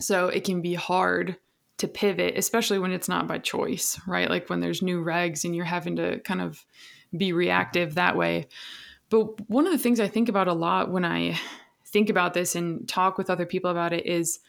[0.00, 1.36] So it can be hard
[1.78, 4.28] to pivot, especially when it's not by choice, right?
[4.28, 6.64] Like when there's new regs and you're having to kind of
[7.16, 8.48] be reactive that way.
[9.10, 11.38] But one of the things I think about a lot when I
[11.86, 14.40] think about this and talk with other people about it is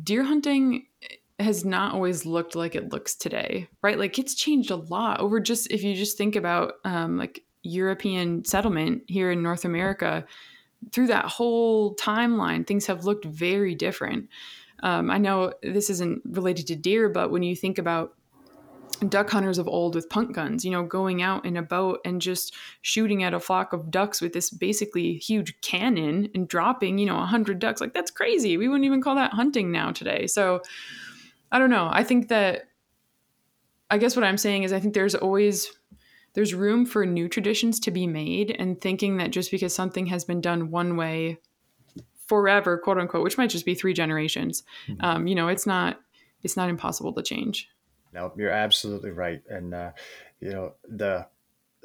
[0.00, 0.86] deer hunting
[1.38, 3.98] has not always looked like it looks today, right?
[3.98, 8.44] Like it's changed a lot over just if you just think about um, like European
[8.44, 10.24] settlement here in North America.
[10.92, 14.28] Through that whole timeline, things have looked very different.
[14.82, 18.14] Um, I know this isn't related to deer, but when you think about
[19.08, 22.20] duck hunters of old with punt guns, you know, going out in a boat and
[22.20, 27.06] just shooting at a flock of ducks with this basically huge cannon and dropping, you
[27.06, 27.80] know, 100 ducks.
[27.80, 28.56] Like, that's crazy.
[28.56, 30.26] We wouldn't even call that hunting now today.
[30.26, 30.62] So,
[31.52, 31.88] I don't know.
[31.90, 32.68] I think that,
[33.90, 35.72] I guess what I'm saying is, I think there's always.
[36.34, 40.22] There's room for new traditions to be made, and thinking that just because something has
[40.22, 41.38] been done one way
[42.26, 45.04] forever, quote unquote, which might just be three generations, mm-hmm.
[45.04, 46.00] um, you know, it's not
[46.42, 47.68] it's not impossible to change.
[48.12, 49.42] No, you're absolutely right.
[49.48, 49.90] And, uh,
[50.40, 51.26] you know, the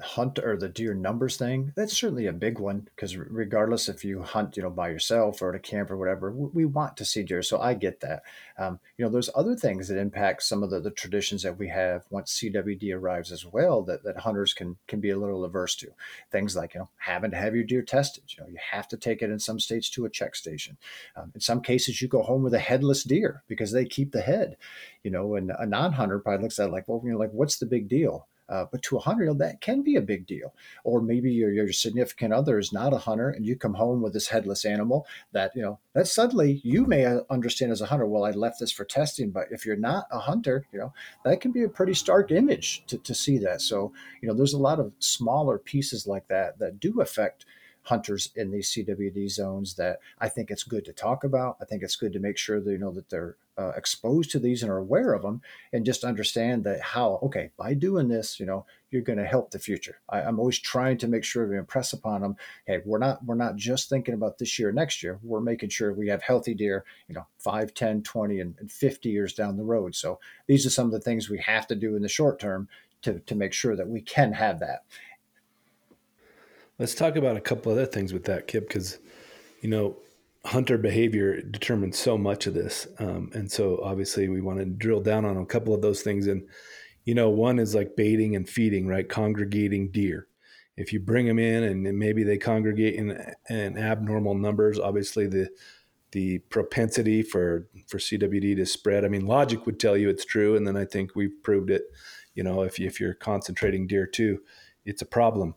[0.01, 4.21] hunt or the deer numbers thing, that's certainly a big one because regardless if you
[4.21, 7.23] hunt, you know, by yourself or at a camp or whatever, we want to see
[7.23, 7.43] deer.
[7.43, 8.23] So I get that.
[8.57, 11.67] Um, you know, there's other things that impact some of the, the traditions that we
[11.69, 15.75] have once CWD arrives as well that, that hunters can can be a little averse
[15.75, 15.91] to.
[16.31, 18.23] Things like, you know, having to have your deer tested.
[18.29, 20.77] You know, you have to take it in some states to a check station.
[21.15, 24.21] Um, in some cases, you go home with a headless deer because they keep the
[24.21, 24.57] head.
[25.03, 27.57] You know, and a non-hunter probably looks at it like, well, you know, like what's
[27.57, 28.27] the big deal?
[28.51, 30.53] Uh, but to a hunter, that can be a big deal.
[30.83, 34.11] Or maybe your, your significant other is not a hunter and you come home with
[34.11, 38.25] this headless animal that, you know, that suddenly you may understand as a hunter, well,
[38.25, 39.31] I left this for testing.
[39.31, 42.83] But if you're not a hunter, you know, that can be a pretty stark image
[42.87, 43.61] to, to see that.
[43.61, 47.45] So, you know, there's a lot of smaller pieces like that that do affect
[47.83, 51.57] hunters in these CWD zones that I think it's good to talk about.
[51.61, 54.63] I think it's good to make sure you know that they're uh, exposed to these
[54.63, 55.41] and are aware of them,
[55.73, 59.51] and just understand that how okay by doing this, you know, you're going to help
[59.51, 59.99] the future.
[60.09, 62.35] I, am always trying to make sure we impress upon them.
[62.65, 65.19] Hey, we're not we're not just thinking about this year, next year.
[65.23, 69.09] We're making sure we have healthy deer, you know, 5, 10, 20, and, and 50
[69.09, 69.95] years down the road.
[69.95, 72.67] So these are some of the things we have to do in the short term
[73.03, 74.83] to, to make sure that we can have that.
[76.81, 78.97] Let's talk about a couple other things with that, Kip, because
[79.61, 79.97] you know
[80.45, 84.99] hunter behavior determines so much of this, um, and so obviously we want to drill
[84.99, 86.25] down on a couple of those things.
[86.25, 86.41] And
[87.05, 89.07] you know, one is like baiting and feeding, right?
[89.07, 90.25] Congregating deer.
[90.75, 93.11] If you bring them in and maybe they congregate in,
[93.47, 95.49] in abnormal numbers, obviously the
[96.13, 99.05] the propensity for for CWD to spread.
[99.05, 101.83] I mean, logic would tell you it's true, and then I think we've proved it.
[102.33, 104.39] You know, if you, if you're concentrating deer too,
[104.83, 105.53] it's a problem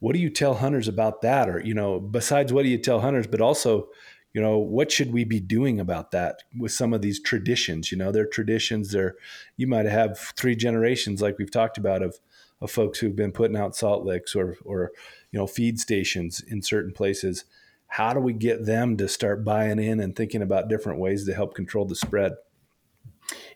[0.00, 1.48] what do you tell hunters about that?
[1.48, 3.88] Or you know besides what do you tell hunters but also
[4.32, 7.90] you know what should we be doing about that with some of these traditions?
[7.90, 9.16] You know they're traditions they're
[9.56, 12.18] you might have three generations like we've talked about of
[12.60, 14.92] of folks who've been putting out salt licks or or
[15.32, 17.44] you know feed stations in certain places.
[17.88, 21.34] How do we get them to start buying in and thinking about different ways to
[21.34, 22.32] help control the spread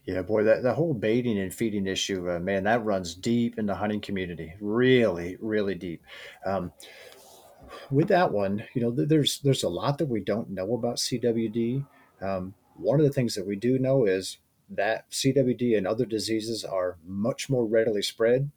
[0.05, 3.67] yeah, boy, that the whole baiting and feeding issue, uh, man, that runs deep in
[3.67, 6.03] the hunting community, really, really deep.
[6.45, 6.73] Um,
[7.91, 11.87] with that one, you know, there's there's a lot that we don't know about CWD.
[12.21, 14.39] Um, one of the things that we do know is
[14.71, 18.51] that CWD and other diseases are much more readily spread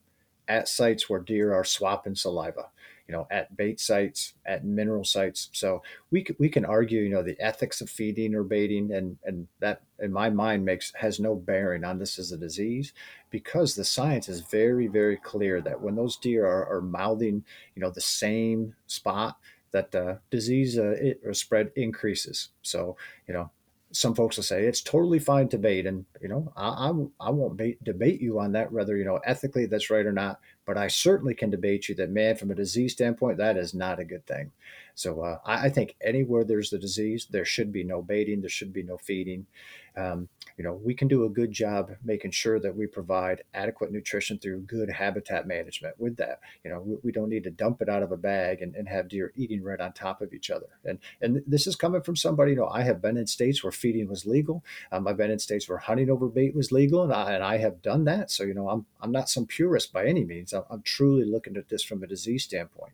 [0.47, 2.69] at sites where deer are swapping saliva
[3.07, 5.49] you know, at bait sites, at mineral sites.
[5.51, 9.47] So we we can argue, you know, the ethics of feeding or baiting, and and
[9.59, 12.93] that in my mind makes has no bearing on this as a disease,
[13.29, 17.43] because the science is very very clear that when those deer are, are mouthing,
[17.75, 19.37] you know, the same spot,
[19.71, 22.49] that the disease uh, it, spread increases.
[22.61, 22.95] So
[23.27, 23.51] you know,
[23.91, 27.29] some folks will say it's totally fine to bait, and you know I, I, I
[27.31, 30.39] won't bait, debate you on that whether you know ethically that's right or not.
[30.65, 33.99] But I certainly can debate you that man, from a disease standpoint, that is not
[33.99, 34.51] a good thing.
[34.95, 38.49] So uh, I, I, think anywhere there's the disease, there should be no baiting, there
[38.49, 39.45] should be no feeding.
[39.97, 43.91] Um, you know, we can do a good job making sure that we provide adequate
[43.91, 45.99] nutrition through good habitat management.
[45.99, 48.61] With that, you know, we, we don't need to dump it out of a bag
[48.61, 50.67] and, and have deer eating right on top of each other.
[50.85, 52.51] And and this is coming from somebody.
[52.51, 54.63] You know, I have been in states where feeding was legal.
[54.91, 57.57] Um, I've been in states where hunting over bait was legal, and I, and I
[57.57, 58.31] have done that.
[58.31, 60.53] So you know, I'm I'm not some purist by any means.
[60.53, 62.93] I'm, I'm truly looking at this from a disease standpoint.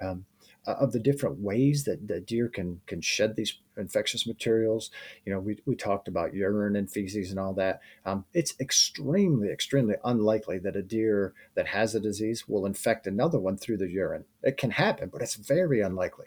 [0.00, 0.26] Um,
[0.72, 4.90] of the different ways that, that deer can can shed these infectious materials.
[5.24, 7.80] You know, we, we talked about urine and feces and all that.
[8.04, 13.38] Um, it's extremely, extremely unlikely that a deer that has a disease will infect another
[13.38, 14.24] one through the urine.
[14.42, 16.26] It can happen, but it's very unlikely.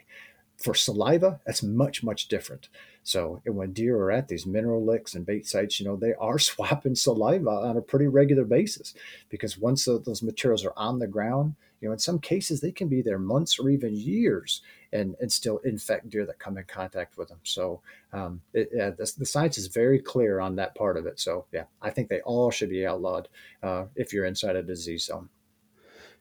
[0.57, 2.69] For saliva, that's much, much different.
[3.03, 6.39] So when deer are at these mineral licks and bait sites, you know, they are
[6.39, 8.93] swapping saliva on a pretty regular basis
[9.29, 12.87] because once those materials are on the ground, you know, in some cases they can
[12.87, 14.61] be there months or even years
[14.93, 17.39] and, and still infect deer that come in contact with them.
[17.43, 17.81] So
[18.13, 21.19] um, it, the, the, science is very clear on that part of it.
[21.19, 23.27] So yeah, I think they all should be outlawed
[23.63, 25.29] uh, if you're inside a disease zone.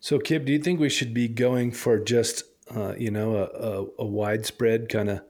[0.00, 2.42] So Kip, do you think we should be going for just
[2.74, 5.20] uh, you know a, a, a widespread kind of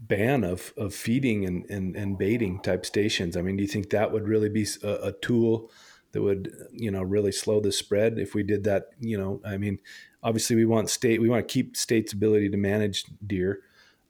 [0.00, 3.36] ban of of feeding and, and and baiting type stations?
[3.36, 5.72] I mean, do you think that would really be a, a tool
[6.12, 9.56] that would you know really slow the spread if we did that you know i
[9.56, 9.78] mean
[10.22, 13.60] obviously we want state we want to keep states ability to manage deer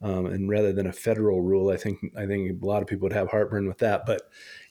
[0.01, 3.05] um, and rather than a federal rule i think i think a lot of people
[3.05, 4.23] would have heartburn with that but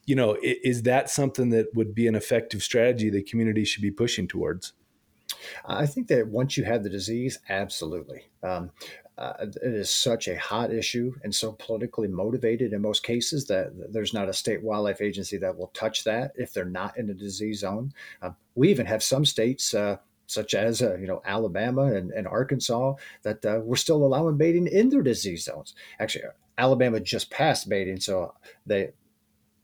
[0.06, 3.92] you know is that something that would be an effective strategy the community should be
[3.92, 4.74] pushing towards
[5.66, 8.24] I think that once you have the disease, absolutely.
[8.44, 8.72] Um,
[9.18, 13.72] uh, it is such a hot issue and so politically motivated in most cases that
[13.92, 17.14] there's not a state wildlife agency that will touch that if they're not in a
[17.14, 17.92] disease zone.
[18.22, 19.74] Uh, we even have some states.
[19.74, 19.98] Uh,
[20.30, 24.68] such as uh, you know Alabama and, and Arkansas, that uh, we're still allowing baiting
[24.68, 25.74] in their disease zones.
[26.00, 26.26] Actually,
[26.58, 28.34] Alabama just passed baiting, so
[28.66, 28.92] they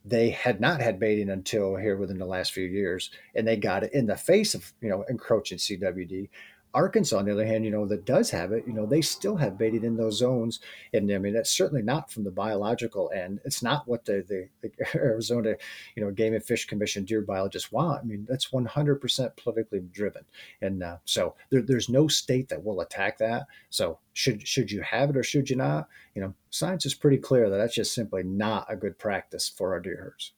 [0.05, 3.83] they had not had baiting until here within the last few years, and they got
[3.83, 6.29] it in the face of you know encroaching CWD.
[6.73, 9.36] Arkansas, on the other hand, you know, that does have it, you know, they still
[9.36, 10.59] have baited in those zones.
[10.93, 13.39] And I mean, that's certainly not from the biological end.
[13.45, 15.55] It's not what the, the, the Arizona,
[15.95, 18.01] you know, Game and Fish Commission deer biologists want.
[18.01, 20.25] I mean, that's 100% politically driven.
[20.62, 23.45] And uh, so there, there's no state that will attack that.
[23.69, 25.88] So should, should you have it or should you not?
[26.15, 29.73] You know, science is pretty clear that that's just simply not a good practice for
[29.73, 30.33] our deer herds.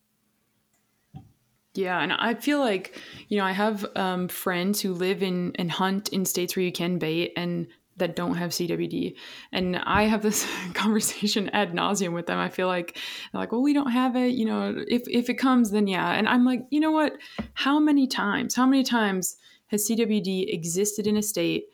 [1.75, 5.69] Yeah, and I feel like, you know, I have um, friends who live in and
[5.69, 9.15] hunt in states where you can bait and that don't have CWD.
[9.51, 12.39] And I have this conversation ad nauseum with them.
[12.39, 12.97] I feel like
[13.31, 14.33] they're like, well, we don't have it.
[14.33, 16.11] You know, if, if it comes, then yeah.
[16.11, 17.13] And I'm like, you know what?
[17.53, 21.65] How many times, how many times has CWD existed in a state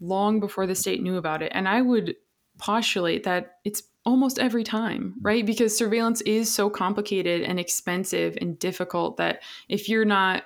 [0.00, 1.52] long before the state knew about it?
[1.54, 2.16] And I would
[2.58, 5.44] postulate that it's almost every time, right?
[5.46, 10.44] Because surveillance is so complicated and expensive and difficult that if you're not,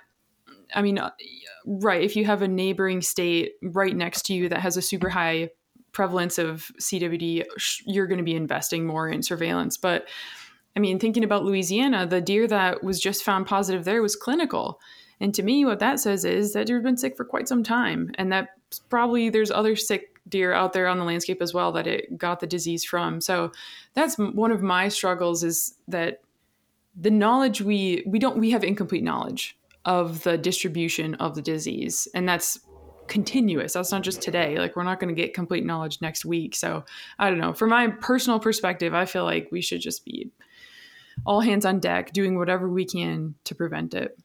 [0.74, 1.10] I mean, uh,
[1.66, 5.08] right, if you have a neighboring state right next to you that has a super
[5.08, 5.50] high
[5.92, 7.44] prevalence of CWD,
[7.84, 9.76] you're going to be investing more in surveillance.
[9.76, 10.06] But
[10.76, 14.80] I mean, thinking about Louisiana, the deer that was just found positive there was clinical.
[15.20, 18.12] And to me, what that says is that deer's been sick for quite some time,
[18.14, 18.50] and that
[18.88, 22.40] probably there's other sick deer out there on the landscape as well that it got
[22.40, 23.20] the disease from.
[23.20, 23.52] So
[23.94, 26.20] that's one of my struggles is that
[26.96, 32.08] the knowledge we we don't we have incomplete knowledge of the distribution of the disease
[32.14, 32.58] and that's
[33.06, 33.72] continuous.
[33.72, 34.58] That's not just today.
[34.58, 36.54] Like we're not going to get complete knowledge next week.
[36.54, 36.84] So
[37.18, 37.54] i don't know.
[37.54, 40.30] From my personal perspective i feel like we should just be
[41.26, 44.16] all hands on deck doing whatever we can to prevent it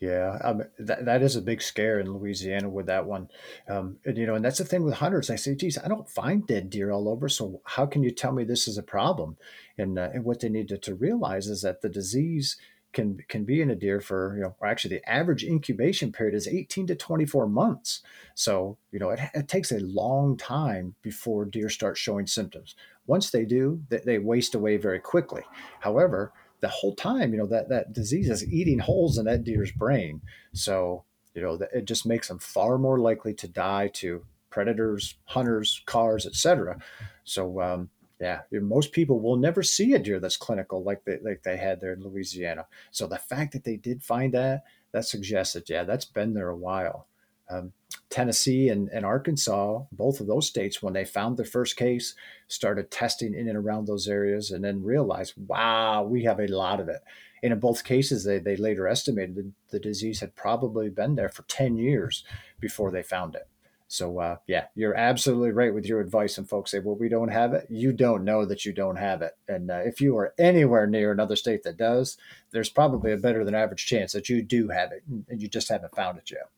[0.00, 3.28] yeah, um, that, that is a big scare in Louisiana with that one.
[3.68, 5.28] Um, and, you know, and that's the thing with hunters.
[5.28, 7.28] I say, geez, I don't find dead deer all over.
[7.28, 9.36] So how can you tell me this is a problem?
[9.76, 12.56] And, uh, and what they need to, to realize is that the disease
[12.92, 16.48] can can be in a deer for you know actually the average incubation period is
[16.48, 18.02] 18 to 24 months
[18.34, 22.74] so you know it, it takes a long time before deer start showing symptoms
[23.06, 25.42] once they do they, they waste away very quickly
[25.78, 29.72] however the whole time, you know, that, that disease is eating holes in that deer's
[29.72, 30.20] brain.
[30.52, 35.82] So, you know, it just makes them far more likely to die to predators, hunters,
[35.86, 36.78] cars, etc.
[37.24, 41.42] So, um, yeah, most people will never see a deer that's clinical like they, like
[41.42, 42.66] they had there in Louisiana.
[42.90, 46.50] So the fact that they did find that, that suggests that, yeah, that's been there
[46.50, 47.06] a while.
[47.50, 47.72] Um,
[48.08, 52.14] Tennessee and, and, Arkansas, both of those states, when they found their first case,
[52.48, 56.80] started testing in and around those areas and then realized, wow, we have a lot
[56.80, 57.00] of it.
[57.42, 61.28] And in both cases, they, they later estimated that the disease had probably been there
[61.28, 62.24] for 10 years
[62.58, 63.48] before they found it.
[63.88, 66.38] So, uh, yeah, you're absolutely right with your advice.
[66.38, 67.66] And folks say, well, we don't have it.
[67.68, 69.32] You don't know that you don't have it.
[69.48, 72.16] And uh, if you are anywhere near another state that does,
[72.52, 75.68] there's probably a better than average chance that you do have it and you just
[75.68, 76.48] haven't found it yet.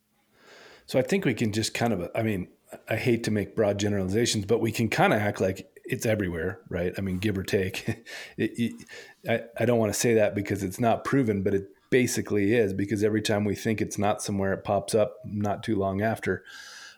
[0.86, 2.48] So I think we can just kind of, I mean,
[2.88, 6.60] I hate to make broad generalizations, but we can kind of act like it's everywhere,
[6.68, 6.92] right?
[6.96, 7.88] I mean, give or take.
[8.36, 8.84] it, it,
[9.28, 12.72] I, I don't want to say that because it's not proven, but it basically is
[12.72, 16.42] because every time we think it's not somewhere, it pops up not too long after.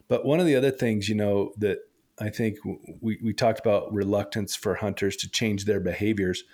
[0.08, 1.78] But one of the other things, you know, that
[2.20, 2.58] I think
[3.00, 6.44] we, we talked about reluctance for hunters to change their behaviors.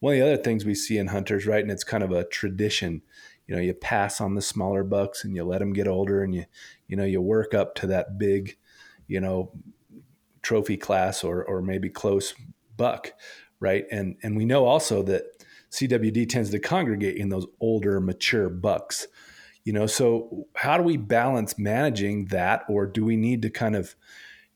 [0.00, 2.24] One of the other things we see in hunters, right, and it's kind of a
[2.24, 3.02] tradition,
[3.46, 6.34] you know you pass on the smaller bucks and you let them get older and
[6.34, 6.44] you
[6.88, 8.56] you know you work up to that big
[9.06, 9.52] you know
[10.42, 12.34] trophy class or or maybe close
[12.76, 13.12] buck
[13.60, 13.86] right?
[13.90, 15.24] And and we know also that
[15.70, 19.08] CWD tends to congregate in those older mature bucks
[19.64, 19.86] you know?
[19.86, 23.96] So how do we balance managing that or do we need to kind of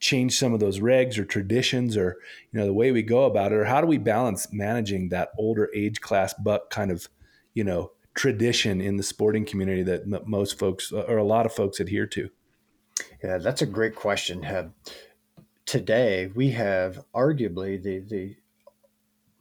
[0.01, 2.18] change some of those regs or traditions or
[2.53, 3.57] you know the way we go about it?
[3.57, 7.09] Or how do we balance managing that older age class buck kind of
[7.55, 11.46] you know tradition in the sporting community that m- most folks uh, or a lot
[11.46, 12.28] of folks adhere to?
[13.22, 14.44] Yeah, that's a great question.
[15.66, 18.37] Today, we have arguably the, the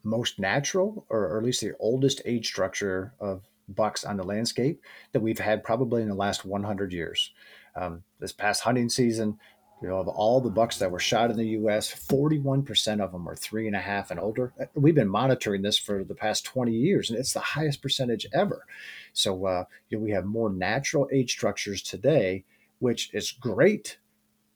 [0.04, 4.82] most natural, or, or, at least the oldest age structure of bucks on the landscape
[5.12, 7.32] that we've had probably in the last 100 years.
[7.76, 9.40] Um, this past hunting season,
[9.82, 13.30] you know, of all the bucks that were shot in the U.S., 41% of them
[13.30, 14.52] are three and a half and older.
[14.74, 18.66] We've been monitoring this for the past 20 years, and it's the highest percentage ever.
[19.14, 22.44] So, uh, you know, we have more natural age structures today,
[22.80, 24.00] which is great,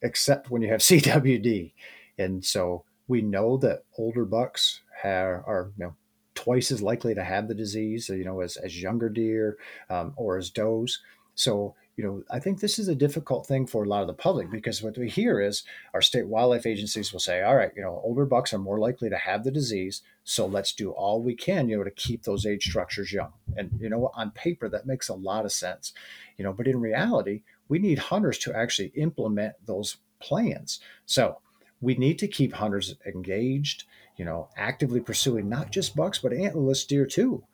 [0.02, 1.72] except when you have CWD.
[2.18, 5.94] And so we know that older bucks have, are, you know,
[6.34, 9.56] twice as likely to have the disease, you know, as, as younger deer
[9.88, 11.00] um, or as does.
[11.34, 14.14] So you know, I think this is a difficult thing for a lot of the
[14.14, 14.56] public mm-hmm.
[14.56, 15.62] because what we hear is
[15.92, 19.10] our state wildlife agencies will say, all right, you know, older bucks are more likely
[19.10, 20.02] to have the disease.
[20.24, 23.32] So let's do all we can, you know, to keep those age structures young.
[23.56, 25.92] And, you know, on paper, that makes a lot of sense,
[26.38, 30.80] you know, but in reality, we need hunters to actually implement those plans.
[31.04, 31.40] So
[31.80, 33.84] we need to keep hunters engaged,
[34.16, 37.44] you know, actively pursuing not just bucks, but antlerless deer too.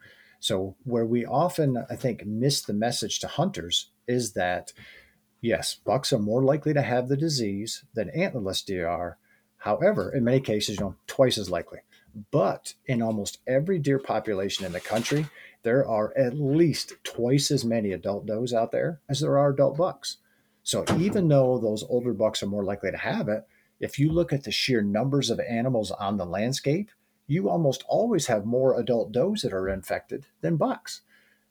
[0.41, 4.73] So, where we often, I think, miss the message to hunters is that
[5.41, 9.19] yes, bucks are more likely to have the disease than antlerless deer are.
[9.59, 11.81] However, in many cases, you know, twice as likely.
[12.31, 15.27] But in almost every deer population in the country,
[15.63, 19.77] there are at least twice as many adult does out there as there are adult
[19.77, 20.19] bucks.
[20.63, 23.47] So even though those older bucks are more likely to have it,
[23.81, 26.91] if you look at the sheer numbers of animals on the landscape,
[27.27, 31.03] you almost always have more adult does that are infected than bucks.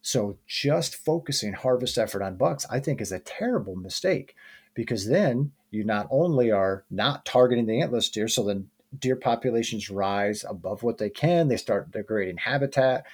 [0.08, 4.38] So just focusing harvest effort on bucks, I think, is a terrible mistake
[4.74, 9.89] because then you not only are not targeting the antlerless deer, so then deer populations
[9.89, 13.05] rise above what they can, they start degrading habitat.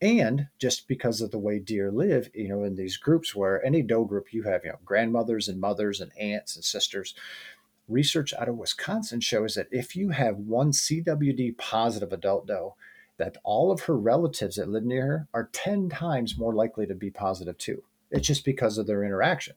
[0.00, 3.80] And just because of the way deer live, you know, in these groups where any
[3.80, 7.14] doe group you have, you know, grandmothers and mothers and aunts and sisters,
[7.86, 12.74] research out of Wisconsin shows that if you have one CWD positive adult doe,
[13.22, 16.94] that all of her relatives that live near her are 10 times more likely to
[16.94, 17.84] be positive too.
[18.10, 19.54] It's just because of their interaction.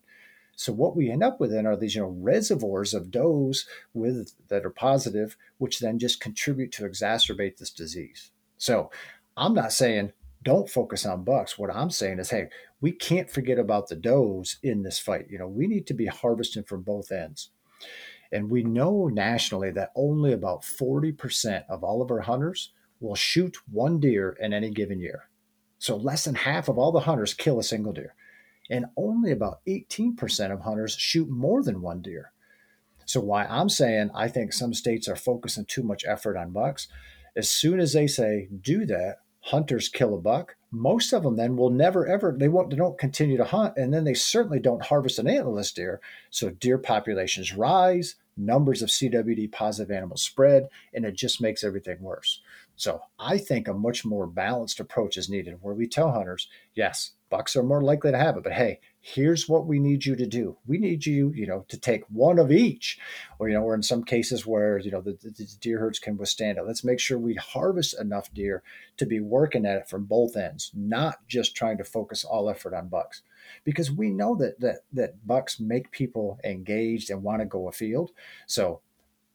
[0.55, 4.34] So what we end up with then are these, you know, reservoirs of does with
[4.49, 8.30] that are positive, which then just contribute to exacerbate this disease.
[8.59, 8.91] So
[9.36, 10.13] I'm not saying
[10.43, 11.57] don't focus on bucks.
[11.57, 12.49] What I'm saying is, hey,
[12.82, 15.26] we can't forget about the does in this fight.
[15.28, 17.49] You know, we need to be harvesting from both ends.
[18.32, 23.58] And we know nationally that only about 40% of all of our hunters will shoot
[23.72, 25.30] one deer in any given year.
[25.80, 28.16] So less than half of all the hunters kill a single deer.
[28.70, 32.32] And only about 18% of hunters shoot more than one deer.
[33.06, 36.88] So why I'm saying I think some states are focusing too much effort on bucks,
[37.36, 41.56] as soon as they say do that, hunters kill a buck, most of them then
[41.56, 44.86] will never ever they won't they don't continue to hunt and then they certainly don't
[44.86, 46.02] harvest an antlerless deer.
[46.32, 52.02] So deer populations rise, numbers of CWD positive animals spread, and it just makes everything
[52.02, 52.41] worse.
[52.76, 57.12] So I think a much more balanced approach is needed where we tell hunters, yes,
[57.30, 60.26] bucks are more likely to have it, but hey, here's what we need you to
[60.26, 60.58] do.
[60.68, 63.00] We need you, you know, to take one of each,
[63.40, 66.18] or, you know, or in some cases where, you know, the, the, deer herds can
[66.18, 66.66] withstand it.
[66.66, 68.64] Let's make sure we harvest enough deer
[68.98, 72.74] to be working at it from both ends, not just trying to focus all effort
[72.74, 73.22] on bucks
[73.64, 78.12] because we know that that that bucks make people engaged and want to go afield.
[78.48, 78.82] So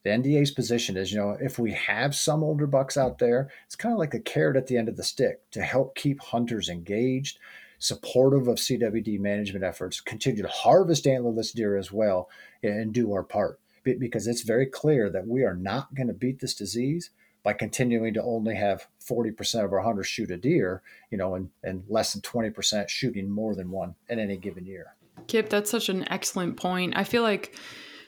[0.02, 3.76] the NDA's position is, you know, if we have some older bucks out there, it's
[3.76, 6.68] kind of like a carrot at the end of the stick to help keep hunters
[6.68, 7.38] engaged,
[7.78, 12.30] supportive of CWD management efforts, continue to harvest antlerless deer as well,
[12.62, 13.60] and do our part.
[13.82, 17.10] Because it's very clear that we are not going to beat this disease
[17.42, 21.48] by continuing to only have 40% of our hunters shoot a deer, you know, and,
[21.62, 24.94] and less than 20% shooting more than one in any given year.
[25.26, 26.94] Kip, that's such an excellent point.
[26.96, 27.56] I feel like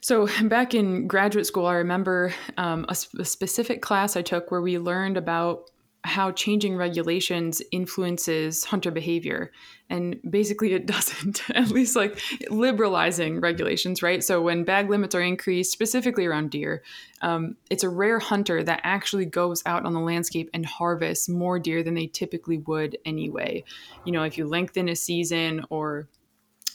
[0.02, 4.60] so back in graduate school, I remember um, a, a, specific class I took where
[4.60, 5.70] we learned about
[6.04, 9.52] how changing regulations influences hunter behavior.
[9.88, 14.22] And basically, it doesn't, at least like liberalizing regulations, right?
[14.24, 16.82] So, when bag limits are increased, specifically around deer,
[17.20, 21.60] um, it's a rare hunter that actually goes out on the landscape and harvests more
[21.60, 23.62] deer than they typically would anyway.
[24.04, 26.08] You know, if you lengthen a season or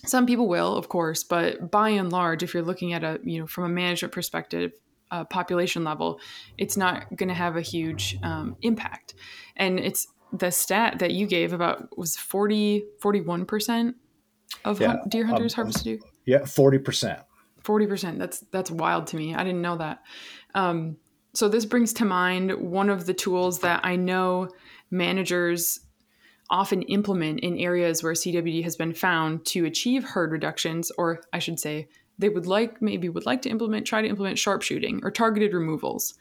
[0.07, 3.39] some people will, of course, but by and large, if you're looking at a, you
[3.39, 4.71] know, from a management perspective,
[5.11, 6.19] uh, population level,
[6.57, 9.13] it's not going to have a huge um, impact.
[9.55, 13.93] And it's the stat that you gave about was 40, 41%
[14.65, 15.99] of yeah, deer hunters um, harvest deer?
[16.25, 17.23] Yeah, 40%.
[17.63, 18.17] 40%.
[18.17, 19.35] That's, that's wild to me.
[19.35, 20.03] I didn't know that.
[20.55, 20.97] Um,
[21.33, 24.49] so this brings to mind one of the tools that I know
[24.89, 25.79] managers
[26.49, 31.39] often implement in areas where CWD has been found to achieve herd reductions, or I
[31.39, 31.87] should say,
[32.19, 36.15] they would like maybe would like to implement try to implement sharpshooting or targeted removals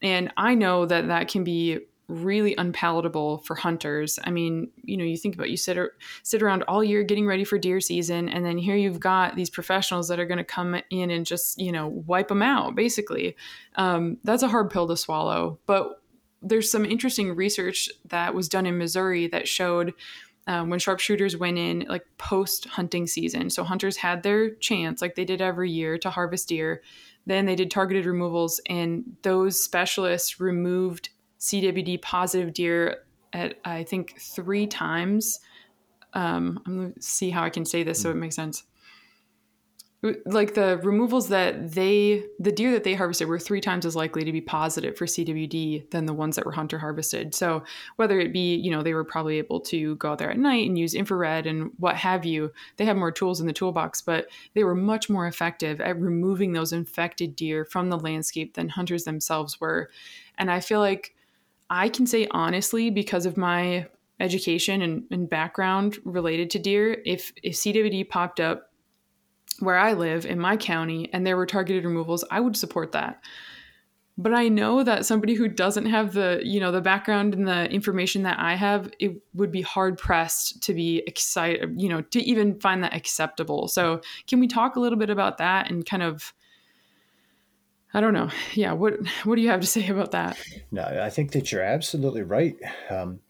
[0.00, 1.78] and i know that that can be
[2.12, 4.18] really unpalatable for hunters.
[4.22, 5.78] I mean, you know, you think about you sit
[6.22, 9.50] sit around all year getting ready for deer season, and then here you've got these
[9.50, 12.74] professionals that are going to come in and just you know wipe them out.
[12.74, 13.36] Basically,
[13.76, 15.58] um, that's a hard pill to swallow.
[15.66, 16.01] But
[16.42, 19.94] there's some interesting research that was done in Missouri that showed.
[20.48, 23.48] Um, when sharpshooters went in like post hunting season.
[23.48, 26.82] So hunters had their chance, like they did every year, to harvest deer.
[27.26, 34.20] Then they did targeted removals, and those specialists removed CWD positive deer at I think
[34.20, 35.38] three times.
[36.12, 38.64] Um, I'm gonna see how I can say this so it makes sense.
[40.26, 44.24] Like the removals that they, the deer that they harvested were three times as likely
[44.24, 47.36] to be positive for CWD than the ones that were hunter harvested.
[47.36, 47.62] So
[47.96, 50.66] whether it be, you know, they were probably able to go out there at night
[50.66, 54.26] and use infrared and what have you, they have more tools in the toolbox, but
[54.54, 59.04] they were much more effective at removing those infected deer from the landscape than hunters
[59.04, 59.88] themselves were.
[60.36, 61.14] And I feel like
[61.70, 63.86] I can say honestly, because of my
[64.18, 68.71] education and, and background related to deer, if, if CWD popped up
[69.62, 73.22] where I live in my county and there were targeted removals, I would support that.
[74.18, 77.70] But I know that somebody who doesn't have the, you know, the background and the
[77.70, 82.20] information that I have, it would be hard pressed to be excited, you know, to
[82.20, 83.68] even find that acceptable.
[83.68, 86.34] So, can we talk a little bit about that and kind of
[87.94, 88.30] I don't know.
[88.54, 88.94] Yeah, what
[89.24, 90.36] what do you have to say about that?
[90.70, 92.56] No, I think that you're absolutely right.
[92.90, 93.20] Um,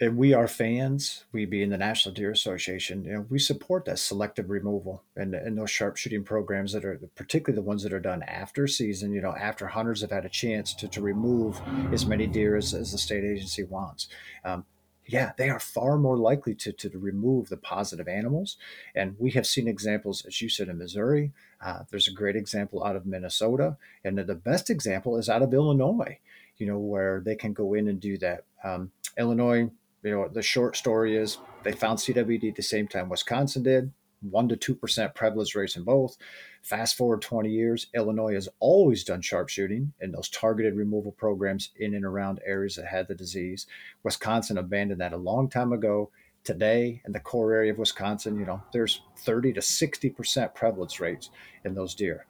[0.00, 1.24] and we are fans.
[1.32, 5.58] We being the National Deer Association, you know, we support that selective removal and, and
[5.58, 9.12] those sharpshooting programs that are particularly the ones that are done after season.
[9.12, 11.60] You know, after hunters have had a chance to, to remove
[11.92, 14.08] as many deer as, as the state agency wants.
[14.44, 14.64] Um,
[15.04, 18.58] yeah, they are far more likely to, to remove the positive animals.
[18.94, 21.32] And we have seen examples, as you said, in Missouri.
[21.64, 23.78] Uh, there's a great example out of Minnesota.
[24.04, 26.18] And the best example is out of Illinois,
[26.58, 28.44] you know, where they can go in and do that.
[28.62, 29.70] Um, Illinois,
[30.02, 33.92] you know, the short story is they found CWD at the same time Wisconsin did
[34.20, 36.16] one to two percent prevalence rates in both.
[36.62, 41.94] Fast forward 20 years, Illinois has always done sharpshooting in those targeted removal programs in
[41.94, 43.66] and around areas that had the disease.
[44.02, 46.10] Wisconsin abandoned that a long time ago.
[46.44, 50.98] Today, in the core area of Wisconsin, you know, there's 30 to 60 percent prevalence
[50.98, 51.30] rates
[51.64, 52.26] in those deer.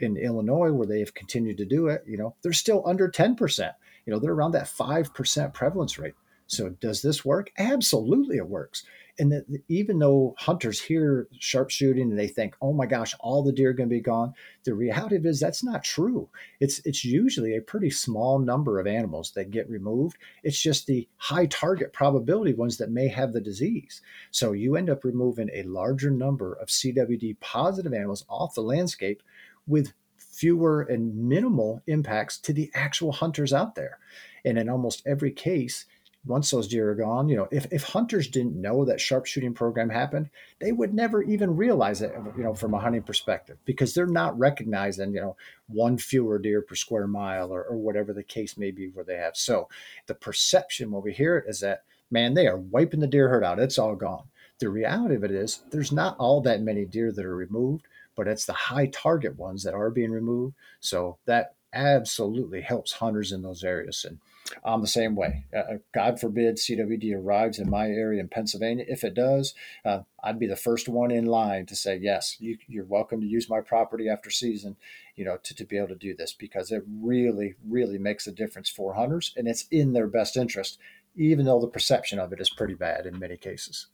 [0.00, 3.36] In Illinois, where they have continued to do it, you know, they're still under 10
[3.36, 3.74] percent.
[4.04, 6.14] You know, they're around that five percent prevalence rate.
[6.48, 7.52] So, does this work?
[7.58, 8.84] Absolutely, it works
[9.18, 13.70] and even though hunters hear sharpshooting and they think, "Oh my gosh, all the deer
[13.70, 14.34] are going to be gone,"
[14.64, 16.28] the reality is that's not true.
[16.60, 20.18] It's it's usually a pretty small number of animals that get removed.
[20.44, 24.00] It's just the high target probability ones that may have the disease.
[24.30, 29.22] So you end up removing a larger number of CWD positive animals off the landscape
[29.66, 33.98] with fewer and minimal impacts to the actual hunters out there.
[34.44, 35.84] And in almost every case,
[36.26, 39.88] once those deer are gone, you know, if, if hunters didn't know that sharpshooting program
[39.88, 40.28] happened,
[40.60, 44.38] they would never even realize it, you know, from a hunting perspective, because they're not
[44.38, 45.36] recognizing, you know,
[45.68, 49.16] one fewer deer per square mile or, or whatever the case may be where they
[49.16, 49.36] have.
[49.36, 49.68] So
[50.06, 53.44] the perception when we hear it is that, man, they are wiping the deer herd
[53.44, 53.58] out.
[53.58, 54.24] It's all gone.
[54.58, 58.26] The reality of it is there's not all that many deer that are removed, but
[58.26, 60.56] it's the high target ones that are being removed.
[60.80, 64.04] So that absolutely helps hunters in those areas.
[64.08, 64.18] And
[64.64, 65.46] I'm the same way.
[65.54, 68.84] Uh, uh God forbid CWD arrives in my area in Pennsylvania.
[68.88, 72.56] If it does, uh, I'd be the first one in line to say, yes, you,
[72.80, 74.76] are welcome to use my property after season,
[75.16, 78.32] you know, to, to be able to do this because it really, really makes a
[78.32, 80.78] difference for hunters and it's in their best interest,
[81.14, 83.88] even though the perception of it is pretty bad in many cases.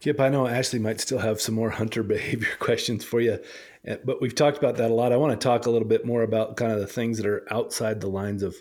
[0.00, 3.38] Kip, I know Ashley might still have some more hunter behavior questions for you,
[4.04, 5.12] but we've talked about that a lot.
[5.12, 7.46] I want to talk a little bit more about kind of the things that are
[7.50, 8.56] outside the lines of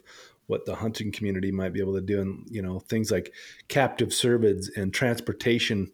[0.48, 3.34] what the hunting community might be able to do, and you know things like
[3.68, 5.92] captive cervids and transportation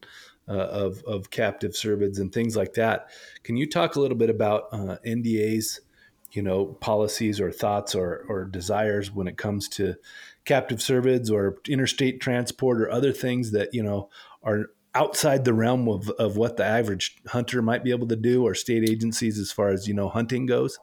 [0.47, 3.09] uh, of of captive cervids and things like that.
[3.43, 5.81] Can you talk a little bit about uh, NDA's,
[6.31, 9.95] you know, policies or thoughts or or desires when it comes to
[10.45, 14.09] captive cervids or interstate transport or other things that you know
[14.41, 18.43] are outside the realm of, of what the average hunter might be able to do
[18.43, 20.77] or state agencies as far as you know hunting goes?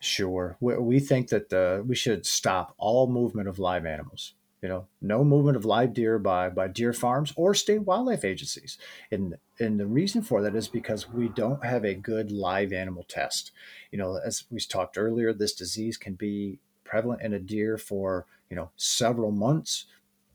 [0.00, 0.56] Sure.
[0.60, 4.34] We, we think that the, we should stop all movement of live animals
[4.64, 4.86] you know?
[5.02, 8.78] No movement of live deer by by deer farms or state wildlife agencies.
[9.12, 13.04] And and the reason for that is because we don't have a good live animal
[13.06, 13.52] test.
[13.92, 18.24] You know as we talked earlier this disease can be prevalent in a deer for
[18.48, 19.84] you know several months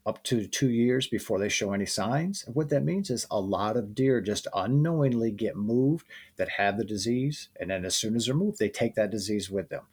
[0.10, 2.44] up to two years before they show any signs.
[2.46, 6.08] And what that means is a lot of deer just unknowingly get moved
[6.38, 7.50] that have the disease.
[7.60, 9.84] And then as soon as they're moved, they take that disease with them.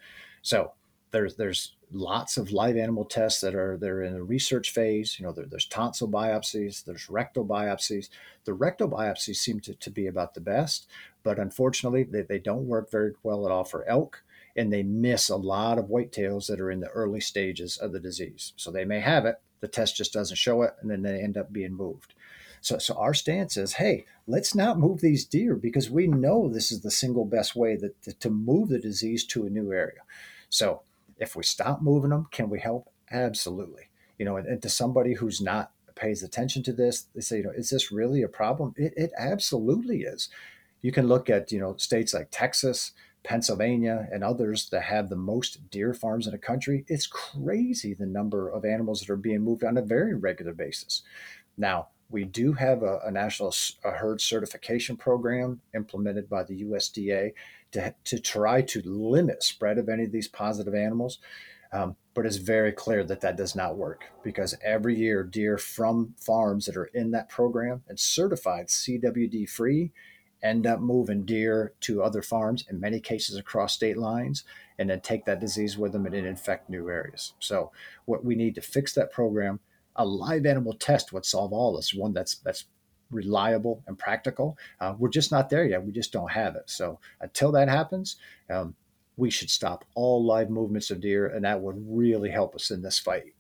[0.41, 0.73] So
[1.11, 5.19] there's there's lots of live animal tests that are they're in the research phase.
[5.19, 8.09] You know, there, there's tonsil biopsies, there's rectal biopsies.
[8.45, 10.89] The rectal biopsies seem to, to be about the best,
[11.23, 14.23] but unfortunately, they, they don't work very well at all for elk,
[14.57, 18.01] and they miss a lot of whitetails that are in the early stages of the
[18.01, 18.53] disease.
[18.57, 21.37] So they may have it, the test just doesn't show it, and then they end
[21.37, 22.15] up being moved.
[22.61, 26.73] So, so our stance is, hey, let's not move these deer because we know this
[26.73, 30.01] is the single best way that, to, move the disease to a new area.
[30.49, 30.83] So
[31.19, 32.91] if we stop moving them, can we help?
[33.11, 33.85] Absolutely.
[34.19, 37.45] You know, and, and to somebody who's not pays attention to this, they say, you
[37.45, 38.75] know, is this really a problem?
[38.77, 40.29] It, it absolutely is.
[40.83, 42.93] You can look at, you know, states like Texas,
[43.27, 46.85] Pennsylvania, and others that have the most deer farms in the country.
[46.87, 51.03] It's crazy the number of animals that are being moved on a very regular basis.
[51.59, 53.53] Now, we do have a, a national
[53.85, 57.33] a herd certification program implemented by the USDA
[57.73, 61.19] to, to try to limit spread of any of these positive animals.
[61.73, 66.15] Um, but it's very clear that that does not work because every year deer from
[66.17, 69.91] farms that are in that program and certified CWD free
[70.47, 74.45] end up moving deer to other farms in many cases across state lines
[74.79, 77.71] and then take that disease with them and infect new areas so
[78.05, 79.61] what we need to fix that program
[79.97, 81.95] a live animal test would solve all this.
[81.95, 82.65] One that's that's
[83.11, 84.57] reliable and practical.
[84.81, 85.85] Uh, we're just not there yet.
[85.85, 86.65] We just don't have it.
[86.67, 88.17] So until that happens,
[88.51, 88.75] um,
[89.17, 92.83] we should stop all live movements of deer, and that would really help us in
[92.83, 93.35] this fight.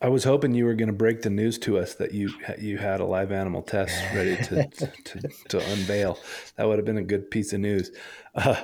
[0.00, 2.78] I was hoping you were going to break the news to us that you you
[2.78, 6.18] had a live animal test ready to to, to, unveil.
[6.56, 7.90] That would have been a good piece of news.
[8.34, 8.60] Uh,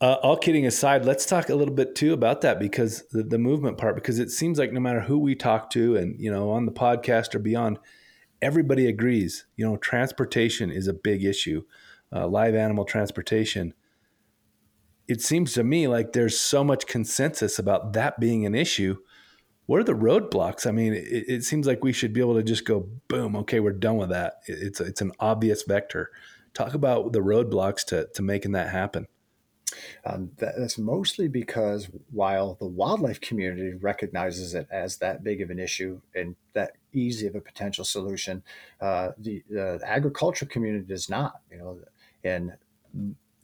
[0.00, 3.38] uh, all kidding aside, let's talk a little bit too about that because the, the
[3.38, 6.50] movement part, because it seems like no matter who we talk to and, you know,
[6.50, 7.78] on the podcast or beyond,
[8.42, 11.62] everybody agrees, you know, transportation is a big issue,
[12.12, 13.72] uh, live animal transportation.
[15.08, 18.96] It seems to me like there's so much consensus about that being an issue.
[19.66, 20.66] What are the roadblocks?
[20.66, 23.60] I mean, it, it seems like we should be able to just go, boom, okay,
[23.60, 24.40] we're done with that.
[24.46, 26.10] It, it's, it's an obvious vector.
[26.54, 29.06] Talk about the roadblocks to, to making that happen.
[30.04, 35.58] Um, that's mostly because while the wildlife community recognizes it as that big of an
[35.58, 38.42] issue and that easy of a potential solution,
[38.80, 41.40] uh, the, the agriculture community does not.
[41.50, 41.78] You know,
[42.22, 42.52] and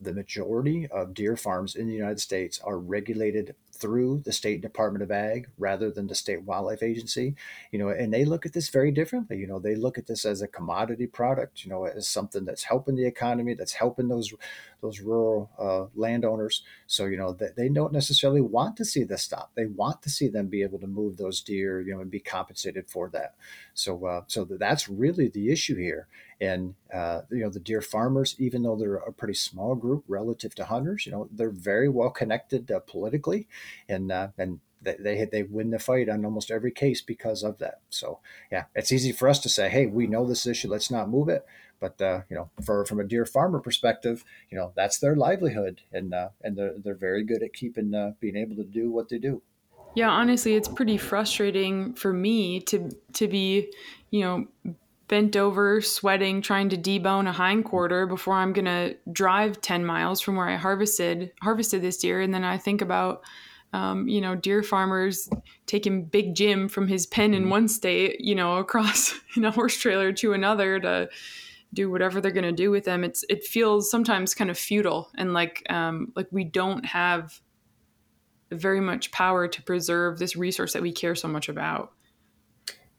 [0.00, 5.02] the majority of deer farms in the United States are regulated through the state department
[5.02, 7.34] of ag rather than the state wildlife agency
[7.70, 9.36] you know and they look at this very differently.
[9.38, 12.64] You know they look at this as a commodity product you know as something that's
[12.64, 14.32] helping the economy that's helping those
[14.80, 16.62] those rural uh, landowners.
[16.86, 19.52] So you know they, they don't necessarily want to see this stop.
[19.54, 22.20] They want to see them be able to move those deer you know and be
[22.20, 23.34] compensated for that.
[23.74, 26.08] So uh, so that's really the issue here
[26.42, 30.54] and uh, you know the deer farmers even though they're a pretty small group relative
[30.54, 33.46] to hunters you know they're very well connected uh, politically
[33.88, 37.80] and uh, and they they win the fight on almost every case because of that.
[37.90, 38.20] So
[38.50, 41.28] yeah, it's easy for us to say, hey, we know this issue, let's not move
[41.28, 41.46] it.
[41.80, 45.82] But uh, you know, for from a deer farmer perspective, you know that's their livelihood,
[45.92, 49.08] and uh, and they're they're very good at keeping uh, being able to do what
[49.08, 49.42] they do.
[49.94, 53.72] Yeah, honestly, it's pretty frustrating for me to to be,
[54.10, 54.46] you know,
[55.12, 60.22] bent over, sweating, trying to debone a hind quarter before I'm gonna drive ten miles
[60.22, 63.22] from where I harvested harvested this deer, and then I think about
[63.74, 65.28] um, you know, deer farmers
[65.66, 67.50] taking Big Jim from his pen in mm-hmm.
[67.50, 71.10] one state, you know, across in a horse trailer to another to
[71.74, 73.04] do whatever they're going to do with them.
[73.04, 77.38] It's it feels sometimes kind of futile and like um, like we don't have
[78.50, 81.92] very much power to preserve this resource that we care so much about.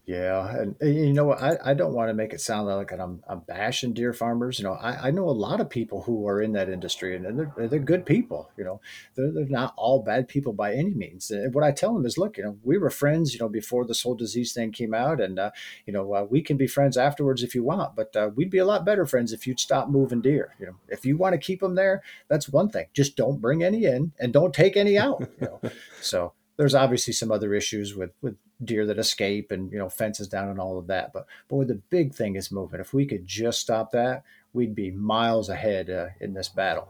[0.06, 3.24] Yeah, and, and, you know I, I don't want to make it sound like I'm,
[3.26, 4.60] I'm bashing deer farmers.
[4.60, 7.40] You know, I, I know a lot of people who are in that industry, and
[7.40, 8.52] they're, they're good people.
[8.58, 8.82] You know,
[9.16, 11.32] they're, they're not all bad people by any means.
[11.32, 13.34] And what I tell them is, look, you know, we were friends.
[13.34, 15.52] You know, before this whole disease thing came out, and uh,
[15.86, 17.96] you know, uh, we can be friends afterwards if you want.
[17.96, 20.54] But uh, we'd be a lot better friends if you'd stop moving deer.
[20.60, 22.88] You know, if you want to keep them there, that's one thing.
[22.94, 25.22] Just don't bring any in, and don't take any out.
[25.40, 28.36] You know, so there's obviously some other issues with with
[28.66, 31.14] deer that escape and you know fences down and all of that.
[31.14, 34.92] But boy, the big thing is movement if we could just stop that we'd be
[34.92, 36.88] miles ahead uh, in this battle.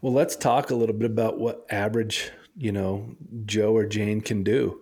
[0.00, 4.42] Well let's talk a little bit about what average you know joe or jane can
[4.42, 4.80] do.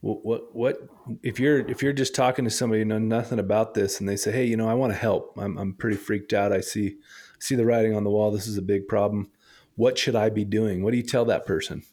[0.00, 0.88] What what, what
[1.22, 4.16] if you're if you're just talking to somebody who know nothing about this and they
[4.16, 5.32] say hey you know i want to help.
[5.36, 6.52] I'm, I'm pretty freaked out.
[6.52, 6.96] I see
[7.38, 8.30] see the writing on the wall.
[8.30, 9.30] This is a big problem.
[9.76, 10.82] What should i be doing?
[10.82, 11.84] What do you tell that person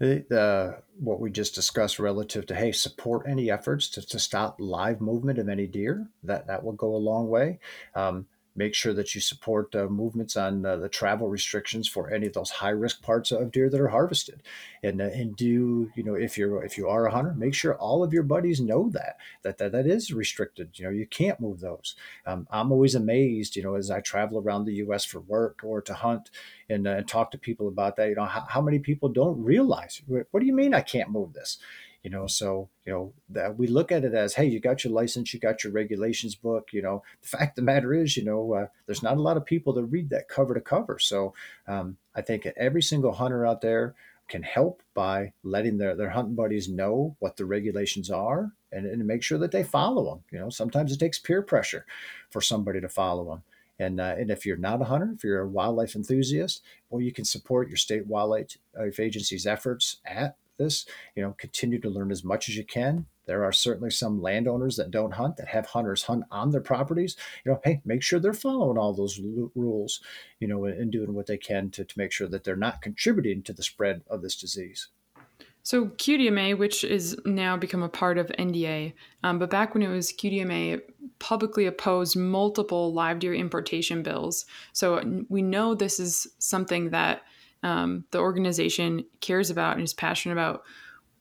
[0.00, 5.00] uh, what we just discussed relative to hey support any efforts to, to stop live
[5.00, 7.58] movement of any deer that that will go a long way.
[7.94, 12.26] Um, make sure that you support uh, movements on uh, the travel restrictions for any
[12.26, 14.42] of those high risk parts of deer that are harvested.
[14.82, 17.74] And uh, and do you know if you're if you are a hunter make sure
[17.76, 20.78] all of your buddies know that that that, that is restricted.
[20.78, 21.96] You know you can't move those.
[22.26, 25.80] Um, i'm always amazed you know as i travel around the us for work or
[25.82, 26.30] to hunt
[26.68, 29.42] and, uh, and talk to people about that you know how, how many people don't
[29.42, 31.58] realize what do you mean i can't move this
[32.02, 34.92] you know so you know that we look at it as hey you got your
[34.92, 37.02] license you got your regulations book you know.
[37.22, 39.72] The fact of the matter is you know uh, there's not a lot of people
[39.74, 40.98] that read that cover to cover.
[40.98, 41.34] So
[41.66, 43.94] um, i think every single hunter out there
[44.28, 49.04] can help by letting their, their hunting buddies know what the regulations are and, and
[49.04, 51.84] make sure that they follow them you know sometimes it takes peer pressure
[52.30, 53.42] for somebody to follow them
[53.80, 57.12] and, uh, and if you're not a hunter, if you're a wildlife enthusiast, well, you
[57.12, 58.58] can support your state wildlife
[58.98, 60.86] agency's efforts at this.
[61.16, 63.06] You know, continue to learn as much as you can.
[63.26, 67.16] There are certainly some landowners that don't hunt that have hunters hunt on their properties.
[67.44, 70.00] You know, hey, make sure they're following all those l- rules,
[70.38, 73.42] you know, and doing what they can to, to make sure that they're not contributing
[73.42, 74.88] to the spread of this disease.
[75.62, 79.88] So QDMA, which is now become a part of NDA, um, but back when it
[79.88, 80.80] was QDMA,
[81.18, 84.46] publicly opposed multiple live deer importation bills.
[84.72, 87.22] So we know this is something that
[87.62, 90.62] um, the organization cares about and is passionate about.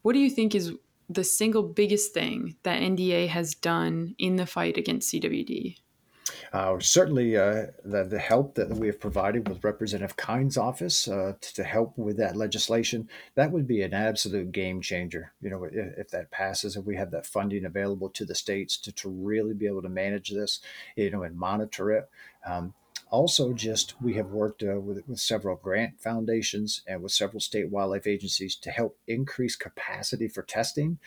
[0.01, 0.73] What do you think is
[1.09, 5.77] the single biggest thing that NDA has done in the fight against CWD?
[6.53, 11.33] Uh, certainly, uh, the, the, help that we have provided with Representative Kind's office uh,
[11.39, 15.33] to, to, help with that legislation, that would be an absolute game changer.
[15.41, 18.77] You know, if, if, that passes and we have that funding available to the states
[18.77, 20.59] to, to really be able to manage this,
[20.95, 22.09] you know, and monitor it.
[22.45, 22.73] Um,
[23.09, 27.69] also just we have worked uh, with, with several grant foundations and with several state
[27.69, 30.99] wildlife agencies to help increase capacity for testing.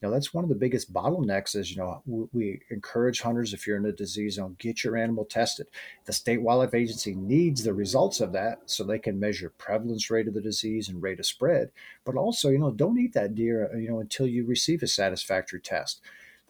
[0.00, 2.02] You know that's one of the biggest bottlenecks is you know
[2.32, 5.66] we encourage hunters if you're in a disease zone get your animal tested.
[6.06, 10.26] The state wildlife agency needs the results of that so they can measure prevalence rate
[10.26, 11.70] of the disease and rate of spread.
[12.06, 15.60] But also you know don't eat that deer you know until you receive a satisfactory
[15.60, 16.00] test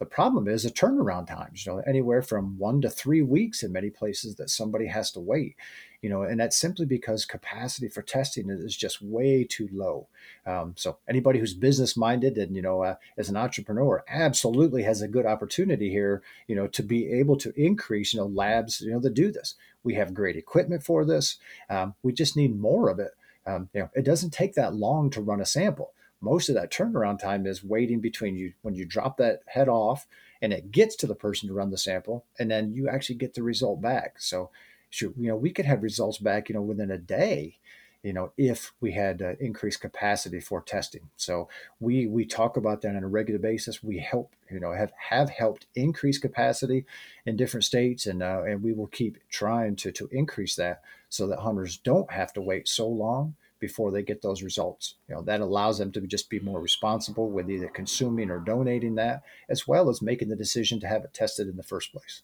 [0.01, 3.71] the problem is the turnaround times, you know, anywhere from one to three weeks in
[3.71, 5.55] many places that somebody has to wait,
[6.01, 10.07] you know, and that's simply because capacity for testing is just way too low.
[10.47, 15.03] Um, so anybody who's business minded and, you know, uh, as an entrepreneur absolutely has
[15.03, 18.91] a good opportunity here, you know, to be able to increase, you know, labs, you
[18.91, 19.53] know, that do this.
[19.83, 21.37] We have great equipment for this.
[21.69, 23.11] Um, we just need more of it.
[23.45, 26.71] Um, you know, it doesn't take that long to run a sample most of that
[26.71, 30.07] turnaround time is waiting between you when you drop that head off
[30.41, 33.33] and it gets to the person to run the sample and then you actually get
[33.33, 34.15] the result back.
[34.19, 34.51] So
[34.99, 37.57] you know we could have results back you know within a day
[38.03, 41.09] you know if we had uh, increased capacity for testing.
[41.17, 41.49] So
[41.79, 43.83] we we talk about that on a regular basis.
[43.83, 46.85] We help you know have have helped increase capacity
[47.25, 51.27] in different states and uh, and we will keep trying to to increase that so
[51.27, 54.95] that hunters don't have to wait so long before they get those results.
[55.07, 58.95] You know, that allows them to just be more responsible with either consuming or donating
[58.95, 62.23] that, as well as making the decision to have it tested in the first place.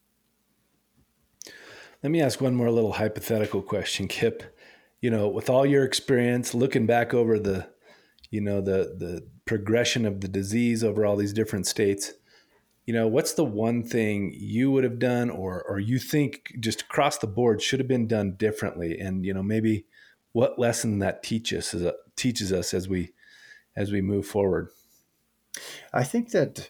[2.03, 4.43] Let me ask one more little hypothetical question, Kip.
[4.99, 7.69] You know, with all your experience looking back over the,
[8.29, 12.13] you know, the the progression of the disease over all these different states,
[12.85, 16.81] you know, what's the one thing you would have done or or you think just
[16.81, 18.97] across the board should have been done differently?
[18.99, 19.85] And, you know, maybe
[20.37, 23.11] what lesson that teaches us teaches us as we
[23.75, 24.69] as we move forward.
[25.91, 26.69] I think that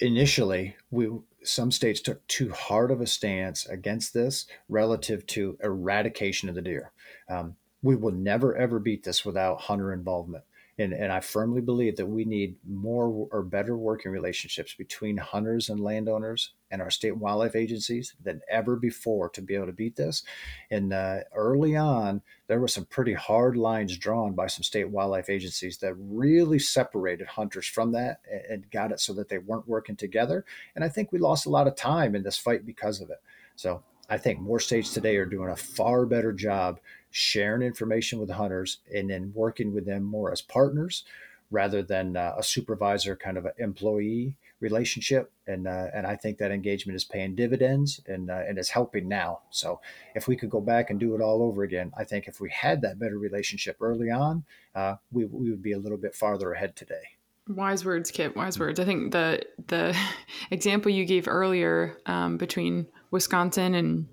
[0.00, 1.10] initially we
[1.42, 6.62] some states took too hard of a stance against this relative to eradication of the
[6.62, 6.92] deer.
[7.28, 10.44] Um, we will never ever beat this without hunter involvement.
[10.78, 15.70] And, and I firmly believe that we need more or better working relationships between hunters
[15.70, 19.96] and landowners and our state wildlife agencies than ever before to be able to beat
[19.96, 20.22] this.
[20.70, 25.30] And uh, early on, there were some pretty hard lines drawn by some state wildlife
[25.30, 28.20] agencies that really separated hunters from that
[28.50, 30.44] and got it so that they weren't working together.
[30.74, 33.22] And I think we lost a lot of time in this fight because of it.
[33.54, 36.78] So I think more states today are doing a far better job
[37.16, 41.02] sharing information with hunters and then working with them more as partners
[41.50, 45.32] rather than uh, a supervisor kind of an employee relationship.
[45.46, 49.08] And uh, and I think that engagement is paying dividends and uh, and is helping
[49.08, 49.40] now.
[49.48, 49.80] So
[50.14, 52.50] if we could go back and do it all over again, I think if we
[52.50, 54.44] had that better relationship early on,
[54.74, 57.16] uh, we we would be a little bit farther ahead today.
[57.48, 58.36] Wise words, Kip.
[58.36, 58.78] Wise words.
[58.78, 59.96] I think the the
[60.50, 64.06] example you gave earlier um, between Wisconsin and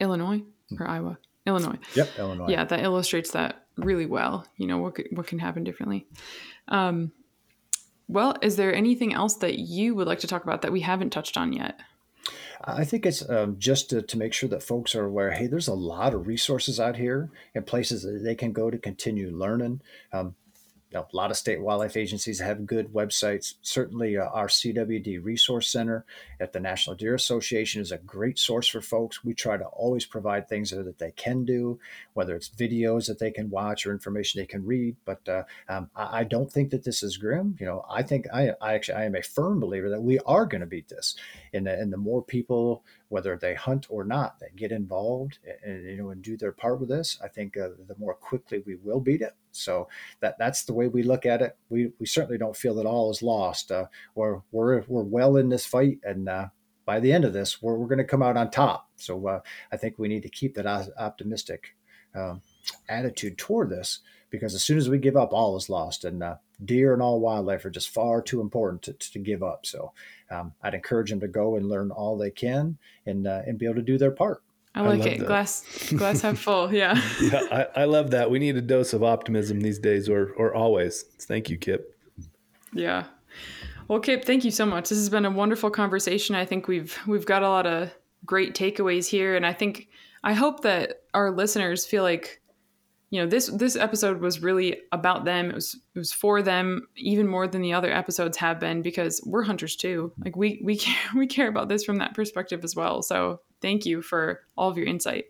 [0.00, 0.40] Illinois
[0.78, 1.78] or Iowa Illinois.
[1.94, 2.48] Yep, Illinois.
[2.48, 4.46] Yeah, that illustrates that really well.
[4.56, 6.06] You know what what can happen differently.
[6.68, 7.12] Um,
[8.08, 11.10] well, is there anything else that you would like to talk about that we haven't
[11.10, 11.80] touched on yet?
[12.66, 15.32] I think it's um, just to, to make sure that folks are aware.
[15.32, 18.78] Hey, there's a lot of resources out here and places that they can go to
[18.78, 19.82] continue learning.
[20.12, 20.34] Um,
[20.94, 23.54] a lot of state wildlife agencies have good websites.
[23.62, 26.04] Certainly, uh, our CWD Resource Center
[26.40, 29.24] at the National Deer Association is a great source for folks.
[29.24, 31.78] We try to always provide things that they can do,
[32.14, 34.96] whether it's videos that they can watch or information they can read.
[35.04, 37.56] But uh, um, I, I, don't think that this is grim.
[37.60, 40.46] You know, I think I, I actually I am a firm believer that we are
[40.46, 41.16] going to beat this,
[41.52, 42.84] and the, and the more people
[43.14, 46.80] whether they hunt or not, that get involved and, you know and do their part
[46.80, 49.34] with this, I think uh, the more quickly we will beat it.
[49.56, 49.88] So
[50.20, 51.56] that that's the way we look at it.
[51.68, 53.70] We we certainly don't feel that all is lost.
[53.70, 56.48] Uh, we're we're we're well in this fight, and uh,
[56.84, 58.88] by the end of this, we're we're going to come out on top.
[58.96, 59.40] So uh,
[59.72, 60.66] I think we need to keep that
[60.98, 61.74] optimistic
[62.14, 62.42] um,
[62.88, 64.00] attitude toward this
[64.30, 67.20] because as soon as we give up, all is lost, and uh, deer and all
[67.20, 69.66] wildlife are just far too important to, to give up.
[69.66, 69.92] So
[70.30, 73.66] um, I'd encourage them to go and learn all they can and uh, and be
[73.66, 74.42] able to do their part.
[74.74, 75.18] I like I it.
[75.20, 75.26] That.
[75.26, 76.72] Glass glass half full.
[76.72, 77.00] Yeah.
[77.20, 78.30] yeah, I, I love that.
[78.30, 81.02] We need a dose of optimism these days, or or always.
[81.20, 81.96] Thank you, Kip.
[82.72, 83.04] Yeah.
[83.86, 84.88] Well, Kip, thank you so much.
[84.88, 86.34] This has been a wonderful conversation.
[86.34, 87.90] I think we've we've got a lot of
[88.26, 89.88] great takeaways here, and I think
[90.24, 92.40] I hope that our listeners feel like
[93.10, 96.88] you know this this episode was really about them it was it was for them
[96.96, 100.76] even more than the other episodes have been because we're hunters too like we we
[100.78, 104.68] care we care about this from that perspective as well so thank you for all
[104.68, 105.26] of your insight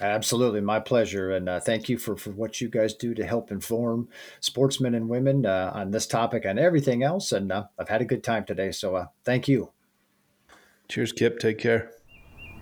[0.00, 3.52] Absolutely, my pleasure, and uh, thank you for, for what you guys do to help
[3.52, 4.08] inform
[4.40, 7.30] sportsmen and women uh, on this topic and everything else.
[7.30, 9.70] And uh, I've had a good time today, so uh, thank you.
[10.88, 11.38] Cheers, Kip.
[11.38, 11.92] Take care.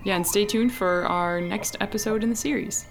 [0.05, 2.85] Yeah, and stay tuned for our next episode in the series.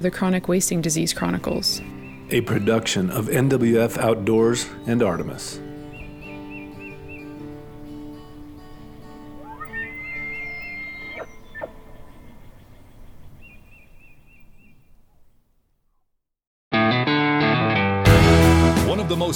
[0.00, 1.80] The Chronic Wasting Disease Chronicles,
[2.30, 5.60] a production of NWF Outdoors and Artemis.